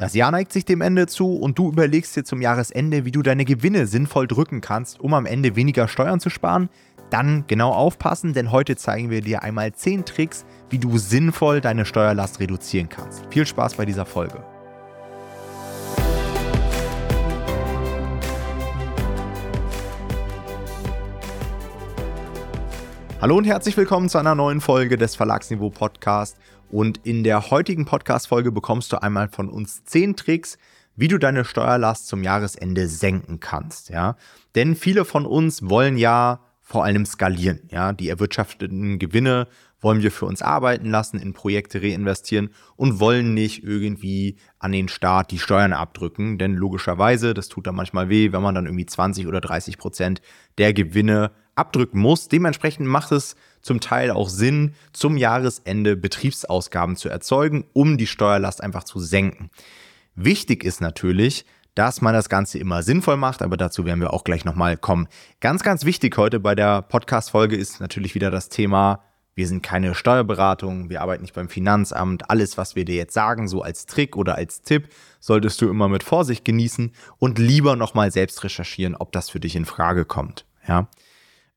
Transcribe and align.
Das 0.00 0.14
Jahr 0.14 0.30
neigt 0.30 0.50
sich 0.50 0.64
dem 0.64 0.80
Ende 0.80 1.06
zu 1.06 1.36
und 1.36 1.58
du 1.58 1.68
überlegst 1.68 2.16
dir 2.16 2.24
zum 2.24 2.40
Jahresende, 2.40 3.04
wie 3.04 3.10
du 3.10 3.20
deine 3.20 3.44
Gewinne 3.44 3.86
sinnvoll 3.86 4.26
drücken 4.26 4.62
kannst, 4.62 4.98
um 4.98 5.12
am 5.12 5.26
Ende 5.26 5.56
weniger 5.56 5.88
Steuern 5.88 6.20
zu 6.20 6.30
sparen. 6.30 6.70
Dann 7.10 7.44
genau 7.48 7.70
aufpassen, 7.70 8.32
denn 8.32 8.50
heute 8.50 8.76
zeigen 8.76 9.10
wir 9.10 9.20
dir 9.20 9.42
einmal 9.42 9.72
10 9.72 10.06
Tricks, 10.06 10.46
wie 10.70 10.78
du 10.78 10.96
sinnvoll 10.96 11.60
deine 11.60 11.84
Steuerlast 11.84 12.40
reduzieren 12.40 12.88
kannst. 12.88 13.26
Viel 13.28 13.44
Spaß 13.44 13.74
bei 13.74 13.84
dieser 13.84 14.06
Folge. 14.06 14.42
Hallo 23.20 23.36
und 23.36 23.44
herzlich 23.44 23.76
willkommen 23.76 24.08
zu 24.08 24.16
einer 24.16 24.34
neuen 24.34 24.62
Folge 24.62 24.96
des 24.96 25.14
Verlagsniveau 25.14 25.68
Podcast. 25.68 26.38
Und 26.70 27.00
in 27.04 27.24
der 27.24 27.50
heutigen 27.50 27.84
Podcast-Folge 27.84 28.52
bekommst 28.52 28.92
du 28.92 29.02
einmal 29.02 29.28
von 29.28 29.48
uns 29.48 29.84
10 29.84 30.16
Tricks, 30.16 30.56
wie 30.94 31.08
du 31.08 31.18
deine 31.18 31.44
Steuerlast 31.44 32.06
zum 32.06 32.22
Jahresende 32.22 32.86
senken 32.86 33.40
kannst. 33.40 33.90
Ja? 33.90 34.16
Denn 34.54 34.76
viele 34.76 35.04
von 35.04 35.26
uns 35.26 35.68
wollen 35.68 35.96
ja 35.96 36.40
vor 36.60 36.84
allem 36.84 37.06
skalieren. 37.06 37.68
Ja? 37.70 37.92
Die 37.92 38.08
erwirtschafteten 38.08 38.98
Gewinne 38.98 39.48
wollen 39.80 40.02
wir 40.02 40.10
für 40.10 40.26
uns 40.26 40.42
arbeiten 40.42 40.90
lassen, 40.90 41.18
in 41.18 41.32
Projekte 41.32 41.82
reinvestieren 41.82 42.50
und 42.76 43.00
wollen 43.00 43.34
nicht 43.34 43.64
irgendwie 43.64 44.36
an 44.58 44.72
den 44.72 44.88
Staat 44.88 45.30
die 45.30 45.38
Steuern 45.38 45.72
abdrücken. 45.72 46.38
Denn 46.38 46.54
logischerweise, 46.54 47.34
das 47.34 47.48
tut 47.48 47.66
dann 47.66 47.74
manchmal 47.74 48.08
weh, 48.08 48.32
wenn 48.32 48.42
man 48.42 48.54
dann 48.54 48.66
irgendwie 48.66 48.86
20 48.86 49.26
oder 49.26 49.40
30 49.40 49.78
Prozent 49.78 50.20
der 50.58 50.72
Gewinne 50.72 51.32
abdrücken 51.54 52.00
muss. 52.00 52.28
Dementsprechend 52.28 52.86
macht 52.86 53.12
es 53.12 53.36
zum 53.62 53.80
Teil 53.80 54.10
auch 54.10 54.28
Sinn, 54.28 54.74
zum 54.92 55.16
Jahresende 55.16 55.96
Betriebsausgaben 55.96 56.96
zu 56.96 57.08
erzeugen, 57.08 57.64
um 57.72 57.98
die 57.98 58.06
Steuerlast 58.06 58.62
einfach 58.62 58.84
zu 58.84 58.98
senken. 59.00 59.50
Wichtig 60.14 60.64
ist 60.64 60.80
natürlich, 60.80 61.44
dass 61.74 62.00
man 62.00 62.14
das 62.14 62.28
Ganze 62.28 62.58
immer 62.58 62.82
sinnvoll 62.82 63.16
macht, 63.16 63.42
aber 63.42 63.56
dazu 63.56 63.84
werden 63.84 64.00
wir 64.00 64.12
auch 64.12 64.24
gleich 64.24 64.44
nochmal 64.44 64.76
kommen. 64.76 65.08
Ganz, 65.40 65.62
ganz 65.62 65.84
wichtig 65.84 66.16
heute 66.16 66.40
bei 66.40 66.54
der 66.54 66.82
Podcast-Folge 66.82 67.56
ist 67.56 67.80
natürlich 67.80 68.14
wieder 68.14 68.30
das 68.30 68.48
Thema, 68.48 69.02
wir 69.40 69.48
sind 69.48 69.62
keine 69.62 69.94
Steuerberatung, 69.94 70.90
wir 70.90 71.00
arbeiten 71.00 71.22
nicht 71.22 71.32
beim 71.32 71.48
Finanzamt. 71.48 72.28
Alles, 72.28 72.58
was 72.58 72.76
wir 72.76 72.84
dir 72.84 72.96
jetzt 72.96 73.14
sagen, 73.14 73.48
so 73.48 73.62
als 73.62 73.86
Trick 73.86 74.14
oder 74.14 74.34
als 74.34 74.60
Tipp, 74.60 74.90
solltest 75.18 75.62
du 75.62 75.70
immer 75.70 75.88
mit 75.88 76.02
Vorsicht 76.02 76.44
genießen 76.44 76.92
und 77.16 77.38
lieber 77.38 77.74
nochmal 77.74 78.10
selbst 78.10 78.44
recherchieren, 78.44 78.94
ob 78.94 79.12
das 79.12 79.30
für 79.30 79.40
dich 79.40 79.56
in 79.56 79.64
Frage 79.64 80.04
kommt. 80.04 80.44
Ja. 80.68 80.88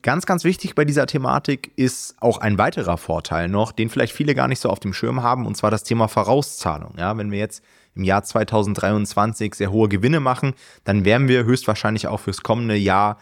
Ganz, 0.01 0.25
ganz 0.25 0.45
wichtig 0.45 0.75
bei 0.75 0.85
dieser 0.85 1.07
Thematik 1.07 1.73
ist 1.75 2.15
auch 2.21 2.37
ein 2.37 2.57
weiterer 2.57 2.97
Vorteil 2.97 3.49
noch, 3.49 3.73
den 3.73 3.89
vielleicht 3.89 4.13
viele 4.13 4.33
gar 4.33 4.47
nicht 4.47 4.61
so 4.61 4.69
auf 4.69 4.79
dem 4.79 4.93
Schirm 4.93 5.21
haben, 5.21 5.45
und 5.45 5.57
zwar 5.57 5.69
das 5.69 5.83
Thema 5.83 6.07
Vorauszahlung. 6.07 6.93
Ja, 6.97 7.17
wenn 7.17 7.31
wir 7.31 7.39
jetzt 7.39 7.65
im 7.95 8.05
Jahr 8.05 8.23
2023 8.23 9.55
sehr 9.55 9.73
hohe 9.73 9.89
Gewinne 9.89 10.21
machen, 10.21 10.53
dann 10.85 11.03
werden 11.03 11.27
wir 11.27 11.43
höchstwahrscheinlich 11.43 12.07
auch 12.07 12.21
fürs 12.21 12.43
kommende 12.43 12.77
Jahr 12.77 13.17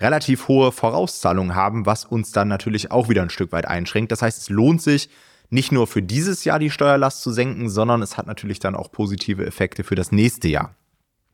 relativ 0.00 0.48
hohe 0.48 0.72
Vorauszahlungen 0.72 1.54
haben, 1.54 1.86
was 1.86 2.04
uns 2.04 2.32
dann 2.32 2.48
natürlich 2.48 2.90
auch 2.90 3.08
wieder 3.08 3.22
ein 3.22 3.30
Stück 3.30 3.52
weit 3.52 3.66
einschränkt. 3.66 4.12
Das 4.12 4.22
heißt, 4.22 4.38
es 4.38 4.48
lohnt 4.48 4.82
sich 4.82 5.08
nicht 5.48 5.72
nur 5.72 5.86
für 5.86 6.02
dieses 6.02 6.44
Jahr 6.44 6.58
die 6.58 6.70
Steuerlast 6.70 7.22
zu 7.22 7.30
senken, 7.30 7.68
sondern 7.68 8.02
es 8.02 8.16
hat 8.16 8.26
natürlich 8.26 8.58
dann 8.58 8.74
auch 8.74 8.90
positive 8.90 9.46
Effekte 9.46 9.84
für 9.84 9.94
das 9.94 10.12
nächste 10.12 10.48
Jahr. 10.48 10.74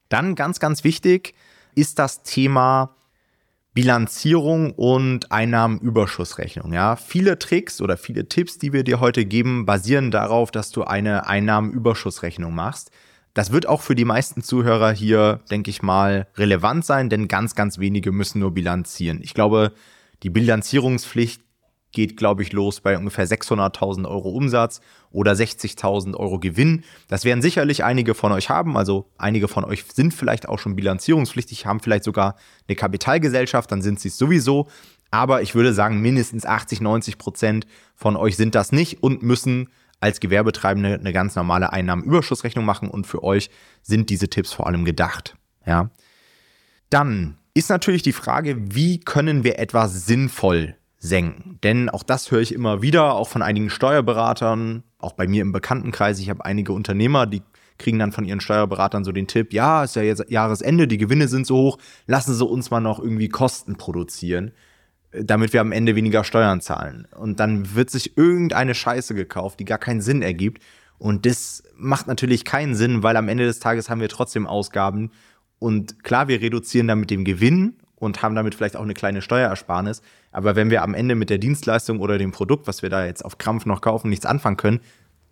Dann 0.08 0.34
ganz, 0.34 0.60
ganz 0.60 0.84
wichtig 0.84 1.34
ist 1.74 1.98
das 1.98 2.22
Thema 2.22 2.94
Bilanzierung 3.74 4.72
und 4.72 5.32
Einnahmenüberschussrechnung. 5.32 6.74
Ja, 6.74 6.96
viele 6.96 7.38
Tricks 7.38 7.80
oder 7.80 7.96
viele 7.96 8.28
Tipps, 8.28 8.58
die 8.58 8.74
wir 8.74 8.84
dir 8.84 9.00
heute 9.00 9.24
geben, 9.24 9.64
basieren 9.64 10.10
darauf, 10.10 10.50
dass 10.50 10.70
du 10.70 10.84
eine 10.84 11.26
Einnahmenüberschussrechnung 11.26 12.54
machst. 12.54 12.90
Das 13.34 13.50
wird 13.50 13.66
auch 13.66 13.80
für 13.80 13.94
die 13.94 14.04
meisten 14.04 14.42
Zuhörer 14.42 14.92
hier, 14.92 15.40
denke 15.50 15.70
ich 15.70 15.82
mal, 15.82 16.26
relevant 16.36 16.84
sein, 16.84 17.08
denn 17.08 17.28
ganz, 17.28 17.54
ganz 17.54 17.78
wenige 17.78 18.12
müssen 18.12 18.40
nur 18.40 18.52
bilanzieren. 18.52 19.20
Ich 19.22 19.32
glaube, 19.32 19.72
die 20.22 20.30
Bilanzierungspflicht 20.30 21.42
geht, 21.92 22.16
glaube 22.16 22.42
ich, 22.42 22.52
los 22.52 22.80
bei 22.80 22.96
ungefähr 22.96 23.26
600.000 23.26 24.08
Euro 24.08 24.30
Umsatz 24.30 24.80
oder 25.10 25.32
60.000 25.32 26.16
Euro 26.16 26.38
Gewinn. 26.38 26.84
Das 27.08 27.24
werden 27.24 27.42
sicherlich 27.42 27.84
einige 27.84 28.14
von 28.14 28.32
euch 28.32 28.48
haben. 28.48 28.76
Also 28.76 29.10
einige 29.18 29.46
von 29.46 29.64
euch 29.64 29.84
sind 29.92 30.12
vielleicht 30.12 30.48
auch 30.48 30.58
schon 30.58 30.74
bilanzierungspflichtig, 30.74 31.66
haben 31.66 31.80
vielleicht 31.80 32.04
sogar 32.04 32.36
eine 32.66 32.76
Kapitalgesellschaft, 32.76 33.70
dann 33.70 33.82
sind 33.82 34.00
sie 34.00 34.08
es 34.08 34.18
sowieso. 34.18 34.68
Aber 35.10 35.42
ich 35.42 35.54
würde 35.54 35.74
sagen, 35.74 36.00
mindestens 36.00 36.46
80, 36.46 36.80
90 36.80 37.18
Prozent 37.18 37.66
von 37.94 38.16
euch 38.16 38.36
sind 38.36 38.54
das 38.54 38.72
nicht 38.72 39.02
und 39.02 39.22
müssen 39.22 39.68
als 40.02 40.20
Gewerbetreibende 40.20 40.94
eine 40.94 41.12
ganz 41.12 41.36
normale 41.36 41.72
Einnahmenüberschussrechnung 41.72 42.64
machen. 42.64 42.88
Und 42.88 43.06
für 43.06 43.22
euch 43.22 43.50
sind 43.82 44.10
diese 44.10 44.28
Tipps 44.28 44.52
vor 44.52 44.66
allem 44.66 44.84
gedacht. 44.84 45.36
Ja. 45.64 45.90
Dann 46.90 47.38
ist 47.54 47.70
natürlich 47.70 48.02
die 48.02 48.12
Frage, 48.12 48.56
wie 48.74 49.00
können 49.00 49.44
wir 49.44 49.58
etwas 49.58 50.06
sinnvoll 50.06 50.76
senken. 50.98 51.58
Denn 51.62 51.88
auch 51.88 52.02
das 52.02 52.30
höre 52.30 52.40
ich 52.40 52.52
immer 52.52 52.82
wieder, 52.82 53.14
auch 53.14 53.28
von 53.28 53.42
einigen 53.42 53.70
Steuerberatern, 53.70 54.82
auch 54.98 55.12
bei 55.12 55.26
mir 55.26 55.42
im 55.42 55.52
Bekanntenkreis. 55.52 56.18
Ich 56.18 56.30
habe 56.30 56.44
einige 56.44 56.72
Unternehmer, 56.72 57.26
die 57.26 57.42
kriegen 57.78 57.98
dann 57.98 58.12
von 58.12 58.24
ihren 58.24 58.40
Steuerberatern 58.40 59.04
so 59.04 59.12
den 59.12 59.26
Tipp, 59.26 59.52
ja, 59.52 59.84
ist 59.84 59.96
ja 59.96 60.02
jetzt 60.02 60.30
Jahresende, 60.30 60.86
die 60.86 60.98
Gewinne 60.98 61.26
sind 61.26 61.46
so 61.46 61.56
hoch, 61.56 61.78
lassen 62.06 62.34
Sie 62.34 62.44
uns 62.44 62.70
mal 62.70 62.80
noch 62.80 63.00
irgendwie 63.00 63.28
Kosten 63.28 63.76
produzieren, 63.76 64.52
damit 65.12 65.52
wir 65.52 65.60
am 65.60 65.72
Ende 65.72 65.94
weniger 65.94 66.24
Steuern 66.24 66.60
zahlen. 66.60 67.06
Und 67.14 67.40
dann 67.40 67.74
wird 67.74 67.90
sich 67.90 68.16
irgendeine 68.16 68.74
Scheiße 68.74 69.14
gekauft, 69.14 69.60
die 69.60 69.64
gar 69.64 69.78
keinen 69.78 70.00
Sinn 70.00 70.22
ergibt. 70.22 70.62
Und 70.98 71.26
das 71.26 71.62
macht 71.76 72.06
natürlich 72.06 72.44
keinen 72.44 72.74
Sinn, 72.74 73.02
weil 73.02 73.16
am 73.16 73.28
Ende 73.28 73.44
des 73.44 73.58
Tages 73.60 73.90
haben 73.90 74.00
wir 74.00 74.08
trotzdem 74.08 74.46
Ausgaben. 74.46 75.10
Und 75.58 76.02
klar, 76.02 76.28
wir 76.28 76.40
reduzieren 76.40 76.88
damit 76.88 77.10
den 77.10 77.24
Gewinn 77.24 77.74
und 77.96 78.22
haben 78.22 78.34
damit 78.34 78.54
vielleicht 78.54 78.76
auch 78.76 78.82
eine 78.82 78.94
kleine 78.94 79.22
Steuerersparnis. 79.22 80.02
Aber 80.32 80.56
wenn 80.56 80.70
wir 80.70 80.82
am 80.82 80.94
Ende 80.94 81.14
mit 81.14 81.30
der 81.30 81.38
Dienstleistung 81.38 82.00
oder 82.00 82.18
dem 82.18 82.32
Produkt, 82.32 82.66
was 82.66 82.82
wir 82.82 82.90
da 82.90 83.04
jetzt 83.04 83.24
auf 83.24 83.38
Krampf 83.38 83.66
noch 83.66 83.80
kaufen, 83.80 84.08
nichts 84.08 84.26
anfangen 84.26 84.56
können, 84.56 84.80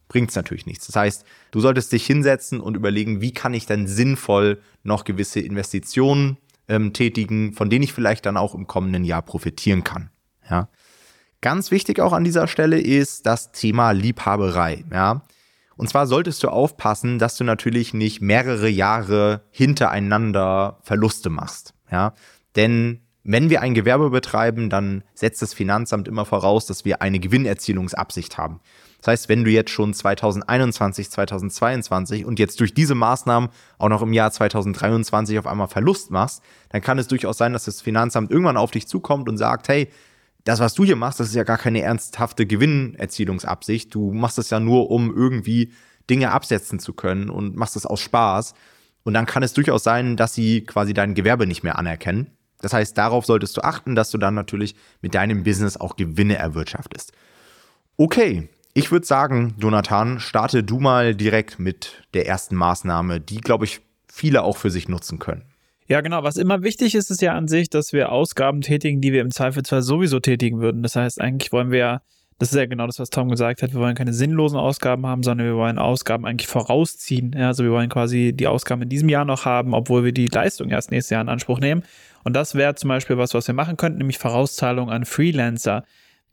bringt 0.08 0.30
es 0.30 0.36
natürlich 0.36 0.66
nichts. 0.66 0.86
Das 0.86 0.96
heißt, 0.96 1.24
du 1.52 1.60
solltest 1.60 1.92
dich 1.92 2.04
hinsetzen 2.04 2.60
und 2.60 2.76
überlegen, 2.76 3.20
wie 3.20 3.32
kann 3.32 3.54
ich 3.54 3.66
denn 3.66 3.86
sinnvoll 3.86 4.60
noch 4.82 5.04
gewisse 5.04 5.40
Investitionen 5.40 6.36
ähm, 6.70 6.92
tätigen, 6.92 7.52
von 7.52 7.68
denen 7.68 7.82
ich 7.82 7.92
vielleicht 7.92 8.24
dann 8.24 8.36
auch 8.36 8.54
im 8.54 8.66
kommenden 8.66 9.04
Jahr 9.04 9.22
profitieren 9.22 9.84
kann. 9.84 10.10
Ja. 10.48 10.68
Ganz 11.42 11.70
wichtig 11.70 12.00
auch 12.00 12.12
an 12.12 12.24
dieser 12.24 12.46
Stelle 12.46 12.80
ist 12.80 13.26
das 13.26 13.52
Thema 13.52 13.90
Liebhaberei. 13.92 14.84
Ja. 14.92 15.22
Und 15.76 15.88
zwar 15.88 16.06
solltest 16.06 16.42
du 16.42 16.48
aufpassen, 16.48 17.18
dass 17.18 17.36
du 17.36 17.44
natürlich 17.44 17.94
nicht 17.94 18.20
mehrere 18.20 18.68
Jahre 18.68 19.42
hintereinander 19.50 20.78
Verluste 20.82 21.30
machst. 21.30 21.74
Ja. 21.90 22.14
Denn 22.56 23.00
wenn 23.32 23.50
wir 23.50 23.60
ein 23.60 23.74
Gewerbe 23.74 24.10
betreiben, 24.10 24.70
dann 24.70 25.04
setzt 25.14 25.42
das 25.42 25.54
Finanzamt 25.54 26.08
immer 26.08 26.24
voraus, 26.24 26.66
dass 26.66 26.84
wir 26.84 27.00
eine 27.02 27.20
Gewinnerzielungsabsicht 27.20 28.38
haben. 28.38 28.60
Das 28.98 29.08
heißt, 29.08 29.28
wenn 29.28 29.44
du 29.44 29.50
jetzt 29.50 29.70
schon 29.70 29.94
2021, 29.94 31.10
2022 31.10 32.24
und 32.26 32.38
jetzt 32.38 32.60
durch 32.60 32.74
diese 32.74 32.94
Maßnahmen 32.94 33.48
auch 33.78 33.88
noch 33.88 34.02
im 34.02 34.12
Jahr 34.12 34.30
2023 34.30 35.38
auf 35.38 35.46
einmal 35.46 35.68
Verlust 35.68 36.10
machst, 36.10 36.42
dann 36.68 36.82
kann 36.82 36.98
es 36.98 37.08
durchaus 37.08 37.38
sein, 37.38 37.52
dass 37.52 37.64
das 37.64 37.80
Finanzamt 37.80 38.30
irgendwann 38.30 38.56
auf 38.56 38.72
dich 38.72 38.86
zukommt 38.86 39.28
und 39.28 39.38
sagt, 39.38 39.68
hey, 39.68 39.88
das, 40.44 40.60
was 40.60 40.74
du 40.74 40.84
hier 40.84 40.96
machst, 40.96 41.20
das 41.20 41.28
ist 41.28 41.34
ja 41.34 41.44
gar 41.44 41.58
keine 41.58 41.82
ernsthafte 41.82 42.46
Gewinnerzielungsabsicht. 42.46 43.94
Du 43.94 44.12
machst 44.12 44.38
es 44.38 44.50
ja 44.50 44.60
nur, 44.60 44.90
um 44.90 45.14
irgendwie 45.14 45.72
Dinge 46.08 46.32
absetzen 46.32 46.78
zu 46.78 46.92
können 46.92 47.30
und 47.30 47.56
machst 47.56 47.76
es 47.76 47.86
aus 47.86 48.00
Spaß. 48.00 48.54
Und 49.02 49.14
dann 49.14 49.26
kann 49.26 49.42
es 49.42 49.52
durchaus 49.52 49.84
sein, 49.84 50.16
dass 50.16 50.34
sie 50.34 50.62
quasi 50.62 50.94
dein 50.94 51.14
Gewerbe 51.14 51.46
nicht 51.46 51.62
mehr 51.62 51.78
anerkennen. 51.78 52.36
Das 52.62 52.72
heißt, 52.72 52.96
darauf 52.96 53.26
solltest 53.26 53.56
du 53.56 53.62
achten, 53.62 53.94
dass 53.94 54.10
du 54.10 54.18
dann 54.18 54.34
natürlich 54.34 54.74
mit 55.00 55.14
deinem 55.14 55.42
Business 55.42 55.76
auch 55.76 55.96
Gewinne 55.96 56.36
erwirtschaftest. 56.36 57.12
Okay, 57.96 58.48
ich 58.74 58.92
würde 58.92 59.06
sagen, 59.06 59.54
Jonathan, 59.58 60.20
starte 60.20 60.62
du 60.62 60.78
mal 60.78 61.14
direkt 61.14 61.58
mit 61.58 62.02
der 62.14 62.26
ersten 62.26 62.54
Maßnahme, 62.54 63.20
die, 63.20 63.40
glaube 63.40 63.64
ich, 63.64 63.80
viele 64.10 64.42
auch 64.42 64.56
für 64.56 64.70
sich 64.70 64.88
nutzen 64.88 65.18
können. 65.18 65.44
Ja, 65.88 66.02
genau. 66.02 66.22
Was 66.22 66.36
immer 66.36 66.62
wichtig 66.62 66.94
ist, 66.94 67.10
ist 67.10 67.20
ja 67.20 67.34
an 67.34 67.48
sich, 67.48 67.68
dass 67.68 67.92
wir 67.92 68.12
Ausgaben 68.12 68.60
tätigen, 68.60 69.00
die 69.00 69.12
wir 69.12 69.22
im 69.22 69.32
Zweifelsfall 69.32 69.82
sowieso 69.82 70.20
tätigen 70.20 70.60
würden. 70.60 70.84
Das 70.84 70.94
heißt, 70.94 71.20
eigentlich 71.20 71.50
wollen 71.50 71.72
wir 71.72 71.78
ja 71.78 72.00
das 72.40 72.52
ist 72.52 72.56
ja 72.56 72.64
genau 72.64 72.86
das, 72.86 72.98
was 72.98 73.10
Tom 73.10 73.28
gesagt 73.28 73.62
hat. 73.62 73.74
Wir 73.74 73.80
wollen 73.80 73.94
keine 73.94 74.14
sinnlosen 74.14 74.58
Ausgaben 74.58 75.06
haben, 75.06 75.22
sondern 75.22 75.46
wir 75.46 75.56
wollen 75.56 75.78
Ausgaben 75.78 76.24
eigentlich 76.24 76.48
vorausziehen. 76.48 77.34
Ja, 77.36 77.48
also 77.48 77.64
wir 77.64 77.70
wollen 77.70 77.90
quasi 77.90 78.32
die 78.34 78.46
Ausgaben 78.46 78.80
in 78.80 78.88
diesem 78.88 79.10
Jahr 79.10 79.26
noch 79.26 79.44
haben, 79.44 79.74
obwohl 79.74 80.04
wir 80.04 80.12
die 80.12 80.26
Leistung 80.26 80.70
erst 80.70 80.90
nächstes 80.90 81.10
Jahr 81.10 81.20
in 81.20 81.28
Anspruch 81.28 81.60
nehmen. 81.60 81.82
Und 82.24 82.34
das 82.34 82.54
wäre 82.54 82.74
zum 82.74 82.88
Beispiel 82.88 83.16
was, 83.18 83.34
was 83.34 83.46
wir 83.46 83.54
machen 83.54 83.76
könnten, 83.76 83.98
nämlich 83.98 84.18
Vorauszahlung 84.18 84.90
an 84.90 85.04
Freelancer. 85.04 85.84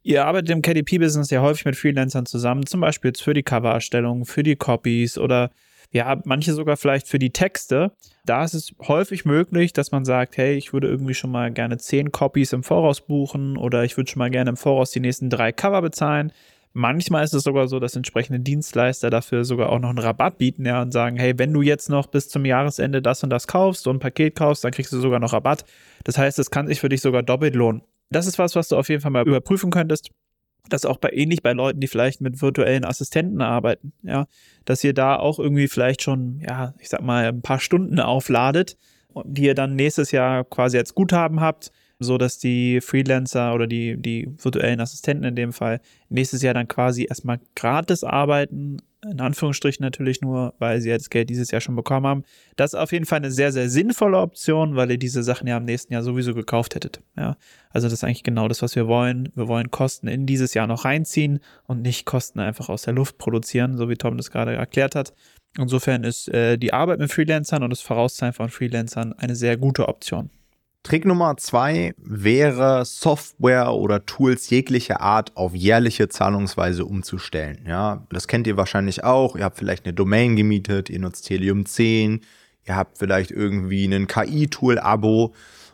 Ihr 0.04 0.26
arbeitet 0.26 0.52
im 0.52 0.62
KDP-Business 0.62 1.30
ja 1.32 1.42
häufig 1.42 1.66
mit 1.66 1.76
Freelancern 1.76 2.26
zusammen, 2.26 2.66
zum 2.66 2.82
Beispiel 2.82 3.10
jetzt 3.10 3.22
für 3.22 3.34
die 3.34 3.44
Covererstellung, 3.44 4.26
für 4.26 4.44
die 4.44 4.56
Copies 4.56 5.18
oder 5.18 5.52
ja, 5.92 6.22
manche 6.26 6.54
sogar 6.54 6.78
vielleicht 6.78 7.08
für 7.08 7.20
die 7.20 7.32
Texte. 7.32 7.92
Da 8.26 8.44
ist 8.44 8.54
es 8.54 8.74
häufig 8.88 9.26
möglich, 9.26 9.74
dass 9.74 9.92
man 9.92 10.06
sagt, 10.06 10.38
hey, 10.38 10.56
ich 10.56 10.74
würde 10.74 10.88
irgendwie 10.88 11.14
schon 11.14 11.32
mal 11.32 11.52
gerne 11.52 11.78
zehn 11.78 12.12
Copies 12.12 12.54
im 12.54 12.64
Voraus 12.64 13.02
buchen 13.02 13.58
oder 13.58 13.84
ich 13.84 13.96
würde 13.96 14.12
schon 14.12 14.20
mal 14.20 14.30
gerne 14.30 14.50
im 14.50 14.58
Voraus 14.58 14.92
die 14.92 15.00
nächsten 15.00 15.30
drei 15.30 15.52
Cover 15.52 15.82
bezahlen. 15.82 16.32
Manchmal 16.78 17.24
ist 17.24 17.34
es 17.34 17.42
sogar 17.42 17.68
so, 17.68 17.80
dass 17.80 17.96
entsprechende 17.96 18.40
Dienstleister 18.40 19.10
dafür 19.10 19.44
sogar 19.46 19.70
auch 19.70 19.80
noch 19.80 19.90
einen 19.90 19.98
Rabatt 19.98 20.38
bieten, 20.38 20.64
ja, 20.64 20.80
und 20.84 20.92
sagen, 20.92 21.18
hey, 21.18 21.34
wenn 21.40 21.52
du 21.52 21.64
jetzt 21.64 21.90
noch 21.90 22.06
bis 22.06 22.30
zum 22.30 22.46
Jahresende 22.46 23.02
das 23.02 23.24
und 23.24 23.32
das 23.32 23.48
kaufst, 23.48 23.82
so 23.82 23.90
ein 23.90 23.98
Paket 23.98 24.36
kaufst, 24.36 24.64
dann 24.64 24.72
kriegst 24.72 24.94
du 24.94 25.00
sogar 25.00 25.20
noch 25.20 25.34
Rabatt. 25.34 25.66
Das 26.04 26.20
heißt, 26.20 26.38
es 26.38 26.52
kann 26.52 26.68
sich 26.68 26.80
für 26.80 26.88
dich 26.88 27.02
sogar 27.02 27.24
doppelt 27.24 27.56
lohnen. 27.56 27.82
Das 28.12 28.28
ist 28.28 28.38
was, 28.38 28.56
was 28.56 28.68
du 28.68 28.78
auf 28.78 28.90
jeden 28.90 29.02
Fall 29.02 29.10
mal 29.10 29.28
überprüfen 29.28 29.72
könntest. 29.72 30.12
Das 30.70 30.86
auch 30.86 30.98
bei 30.98 31.10
ähnlich 31.14 31.42
bei 31.42 31.54
Leuten, 31.54 31.80
die 31.80 31.88
vielleicht 31.88 32.22
mit 32.22 32.44
virtuellen 32.44 32.86
Assistenten 32.86 33.42
arbeiten, 33.42 33.94
ja, 34.04 34.28
dass 34.66 34.84
ihr 34.84 34.94
da 34.94 35.16
auch 35.16 35.40
irgendwie 35.40 35.68
vielleicht 35.68 36.04
schon, 36.04 36.42
ja, 36.48 36.76
ich 36.78 36.90
sag 36.90 37.02
mal, 37.02 37.26
ein 37.26 37.42
paar 37.42 37.60
Stunden 37.60 38.00
aufladet, 38.00 38.78
die 39.26 39.46
ihr 39.46 39.56
dann 39.56 39.76
nächstes 39.76 40.12
Jahr 40.12 40.44
quasi 40.44 40.78
als 40.78 40.94
Guthaben 40.94 41.42
habt 41.42 41.72
so 42.00 42.18
dass 42.18 42.38
die 42.38 42.82
Freelancer 42.82 43.54
oder 43.54 43.68
die, 43.68 43.98
die 43.98 44.30
virtuellen 44.38 44.80
Assistenten 44.80 45.24
in 45.24 45.36
dem 45.36 45.54
Fall 45.54 45.82
nächstes 46.10 46.42
Jahr 46.42 46.54
dann 46.54 46.68
quasi 46.68 47.06
erstmal 47.06 47.40
gratis 47.56 48.04
arbeiten, 48.04 48.78
in 49.06 49.22
Anführungsstrichen 49.22 49.84
natürlich 49.84 50.22
nur, 50.22 50.54
weil 50.60 50.82
sie 50.82 50.90
jetzt 50.90 51.12
Geld 51.12 51.30
dieses 51.30 51.52
Jahr 51.52 51.62
schon 51.62 51.76
bekommen 51.76 52.06
haben. 52.06 52.24
Das 52.56 52.74
ist 52.74 52.80
auf 52.80 52.92
jeden 52.92 53.06
Fall 53.06 53.18
eine 53.18 53.32
sehr, 53.32 53.52
sehr 53.52 53.70
sinnvolle 53.70 54.18
Option, 54.18 54.76
weil 54.76 54.92
ihr 54.92 54.98
diese 54.98 55.24
Sachen 55.24 55.48
ja 55.48 55.58
im 55.58 55.66
nächsten 55.66 55.94
Jahr 55.94 56.04
sowieso 56.04 56.34
gekauft 56.34 56.76
hättet. 56.76 57.02
Ja, 57.16 57.38
also 57.70 57.86
das 57.88 57.94
ist 57.94 58.04
eigentlich 58.04 58.24
genau 58.24 58.48
das, 58.48 58.62
was 58.62 58.76
wir 58.76 58.88
wollen. 58.88 59.30
Wir 59.36 59.48
wollen 59.48 59.72
Kosten 59.72 60.08
in 60.08 60.26
dieses 60.26 60.54
Jahr 60.54 60.68
noch 60.68 60.86
reinziehen 60.86 61.40
und 61.66 61.82
nicht 61.82 62.06
Kosten 62.06 62.40
einfach 62.40 62.70
aus 62.70 62.84
der 62.84 62.94
Luft 62.94 63.18
produzieren, 63.18 63.78
so 63.78 63.88
wie 63.90 63.96
Tom 63.96 64.18
das 64.18 64.32
gerade 64.32 64.56
erklärt 64.56 64.96
hat. 64.96 65.14
Insofern 65.58 66.04
ist 66.04 66.28
äh, 66.30 66.58
die 66.58 66.74
Arbeit 66.74 67.00
mit 67.00 67.12
Freelancern 67.12 67.64
und 67.64 67.70
das 67.70 67.82
Vorauszahlen 67.82 68.34
von 68.34 68.50
Freelancern 68.50 69.14
eine 69.14 69.36
sehr 69.36 69.58
gute 69.58 69.88
Option. 69.88 70.30
Trick 70.84 71.06
Nummer 71.06 71.36
zwei 71.38 71.94
wäre, 71.98 72.86
Software 72.86 73.74
oder 73.74 74.06
Tools 74.06 74.50
jeglicher 74.50 75.02
Art 75.02 75.36
auf 75.36 75.54
jährliche 75.54 76.08
Zahlungsweise 76.08 76.86
umzustellen. 76.86 77.66
Ja, 77.68 78.08
das 78.10 78.28
kennt 78.28 78.48
ihr 78.48 78.56
wahrscheinlich 78.56 79.04
auch. 79.04 79.36
Ihr 79.36 79.44
habt 79.44 79.58
vielleicht 79.58 79.86
eine 79.86 79.94
Domain 79.94 80.36
gemietet, 80.36 80.90
ihr 80.90 81.00
nutzt 81.00 81.30
Helium 81.30 81.66
10, 81.66 82.22
ihr 82.66 82.76
habt 82.76 82.98
vielleicht 82.98 83.32
irgendwie 83.32 83.86
ein 83.86 84.08
KI-Tool-Abo. 84.08 85.34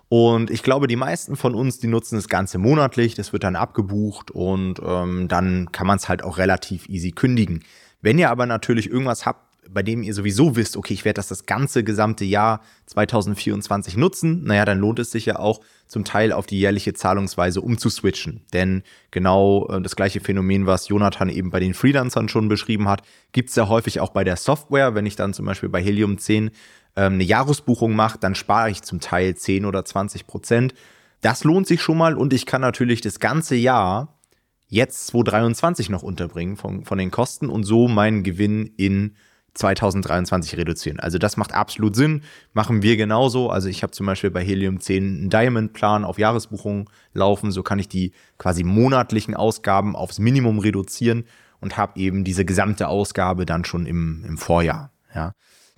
Und 0.09 0.51
ich 0.51 0.61
glaube, 0.61 0.88
die 0.88 0.95
meisten 0.95 1.35
von 1.35 1.55
uns, 1.55 1.79
die 1.79 1.88
nutzen 1.88 2.15
das 2.15 2.27
Ganze 2.27 2.57
monatlich, 2.57 3.15
das 3.15 3.33
wird 3.33 3.44
dann 3.44 3.55
abgebucht 3.55 4.29
und 4.31 4.79
ähm, 4.85 5.27
dann 5.27 5.71
kann 5.71 5.88
man 5.88 5.97
es 5.97 6.07
halt 6.07 6.23
auch 6.23 6.38
relativ 6.38 6.88
easy 6.88 7.11
kündigen. 7.11 7.63
Wenn 8.01 8.19
ihr 8.19 8.29
aber 8.29 8.45
natürlich 8.45 8.89
irgendwas 8.89 9.25
habt, 9.25 9.52
bei 9.69 9.83
dem 9.83 10.04
ihr 10.04 10.13
sowieso 10.13 10.56
wisst, 10.56 10.77
okay, 10.77 10.94
ich 10.94 11.06
werde 11.06 11.18
das 11.18 11.27
das 11.27 11.45
ganze 11.45 11.83
gesamte 11.83 12.25
Jahr 12.25 12.62
2024 12.88 13.98
nutzen, 13.98 14.44
naja, 14.44 14.65
dann 14.65 14.80
lohnt 14.80 15.00
es 15.00 15.12
sich 15.12 15.25
ja 15.25 15.39
auch 15.39 15.62
zum 15.88 16.06
Teil 16.06 16.31
auf 16.31 16.45
die 16.45 16.60
jährliche 16.60 16.94
Zahlungsweise 16.94 17.62
umzuswitchen. 17.62 18.42
Denn 18.54 18.83
genau 19.12 19.68
äh, 19.69 19.81
das 19.81 19.95
gleiche 19.95 20.19
Phänomen, 20.19 20.65
was 20.65 20.88
Jonathan 20.88 21.30
eben 21.30 21.50
bei 21.50 21.60
den 21.60 21.74
Freelancern 21.74 22.30
schon 22.30 22.48
beschrieben 22.48 22.88
hat, 22.88 23.04
gibt 23.31 23.50
es 23.50 23.56
ja 23.56 23.68
häufig 23.68 24.00
auch 24.00 24.10
bei 24.10 24.24
der 24.24 24.36
Software. 24.36 24.95
Wenn 24.95 25.06
ich 25.06 25.15
dann 25.15 25.33
zum 25.33 25.45
Beispiel 25.45 25.69
bei 25.69 25.83
Helium 25.83 26.18
10 26.18 26.51
ähm, 26.95 27.13
eine 27.13 27.24
Jahresbuchung 27.24 27.95
mache, 27.95 28.18
dann 28.19 28.36
spare 28.36 28.69
ich 28.69 28.81
zum 28.81 29.00
Teil 29.00 29.36
10 29.36 29.65
oder 29.65 29.86
20 29.86 30.27
Prozent. 30.27 30.74
Das 31.21 31.44
lohnt 31.44 31.68
sich 31.68 31.81
schon 31.81 31.98
mal 31.98 32.15
und 32.15 32.33
ich 32.33 32.45
kann 32.45 32.62
natürlich 32.62 33.01
das 33.01 33.19
ganze 33.19 33.56
Jahr 33.56 34.19
jetzt 34.68 35.07
2023 35.07 35.89
noch 35.89 36.04
unterbringen 36.04 36.57
von, 36.57 36.83
von 36.83 36.98
den 36.98 37.12
Kosten 37.12 37.50
und 37.50 37.63
so 37.63 37.88
meinen 37.88 38.24
Gewinn 38.24 38.71
in 38.75 39.15
2023 39.53 40.57
reduzieren. 40.57 41.00
Also 41.00 41.17
das 41.17 41.38
macht 41.38 41.53
absolut 41.53 41.95
Sinn, 41.95 42.23
machen 42.53 42.81
wir 42.81 42.97
genauso. 42.97 43.50
Also 43.50 43.69
ich 43.69 43.83
habe 43.83 43.91
zum 43.91 44.05
Beispiel 44.05 44.31
bei 44.31 44.44
Helium 44.44 44.79
10 44.79 45.03
einen 45.03 45.29
Diamond-Plan 45.29 46.03
auf 46.03 46.17
Jahresbuchung 46.17 46.89
laufen, 47.13 47.51
so 47.51 47.61
kann 47.63 47.79
ich 47.79 47.88
die 47.88 48.13
quasi 48.38 48.63
monatlichen 48.63 49.35
Ausgaben 49.35 49.95
aufs 49.95 50.19
Minimum 50.19 50.59
reduzieren 50.59 51.25
und 51.59 51.77
habe 51.77 52.00
eben 52.00 52.23
diese 52.23 52.45
gesamte 52.45 52.88
Ausgabe 52.88 53.45
dann 53.45 53.63
schon 53.63 53.85
im, 53.85 54.25
im 54.27 54.38
Vorjahr. 54.38 54.91
Ja. 55.13 55.33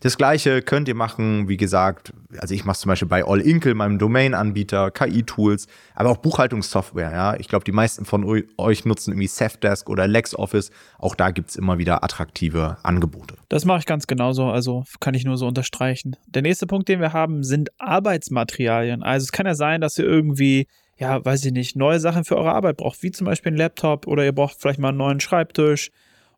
Das 0.05 0.17
gleiche 0.17 0.61
könnt 0.61 0.87
ihr 0.87 0.93
machen, 0.93 1.49
wie 1.49 1.57
gesagt, 1.57 2.13
also 2.37 2.53
ich 2.53 2.63
mache 2.63 2.77
zum 2.77 2.89
Beispiel 2.89 3.07
bei 3.07 3.25
All 3.25 3.41
Inkle, 3.41 3.73
meinem 3.73 3.97
Domain-Anbieter, 3.97 4.91
KI-Tools, 4.91 5.65
aber 5.95 6.11
auch 6.11 6.17
Buchhaltungssoftware. 6.17 7.11
Ja, 7.11 7.35
ich 7.37 7.47
glaube, 7.47 7.65
die 7.65 7.71
meisten 7.71 8.05
von 8.05 8.23
euch 8.23 8.85
nutzen 8.85 9.13
irgendwie 9.13 9.25
Safdesk 9.25 9.89
oder 9.89 10.07
LexOffice. 10.07 10.69
Auch 10.99 11.15
da 11.15 11.31
gibt 11.31 11.49
es 11.49 11.55
immer 11.55 11.79
wieder 11.79 12.03
attraktive 12.03 12.77
Angebote. 12.83 13.33
Das 13.49 13.65
mache 13.65 13.79
ich 13.79 13.87
ganz 13.87 14.05
genauso, 14.05 14.45
also 14.45 14.83
kann 14.99 15.15
ich 15.15 15.25
nur 15.25 15.37
so 15.37 15.47
unterstreichen. 15.47 16.15
Der 16.27 16.43
nächste 16.43 16.67
Punkt, 16.67 16.87
den 16.87 17.01
wir 17.01 17.11
haben, 17.11 17.43
sind 17.43 17.71
Arbeitsmaterialien. 17.79 19.01
Also 19.01 19.23
es 19.23 19.31
kann 19.31 19.47
ja 19.47 19.55
sein, 19.55 19.81
dass 19.81 19.97
ihr 19.97 20.05
irgendwie 20.05 20.67
ja, 20.99 21.25
weiß 21.25 21.43
ich 21.45 21.51
nicht, 21.51 21.75
neue 21.75 21.99
Sachen 21.99 22.25
für 22.25 22.37
eure 22.37 22.53
Arbeit 22.53 22.77
braucht, 22.77 23.01
wie 23.01 23.09
zum 23.09 23.25
Beispiel 23.25 23.53
ein 23.53 23.57
Laptop 23.57 24.05
oder 24.05 24.23
ihr 24.23 24.33
braucht 24.33 24.61
vielleicht 24.61 24.79
mal 24.79 24.89
einen 24.89 24.99
neuen 24.99 25.19
Schreibtisch 25.19 25.89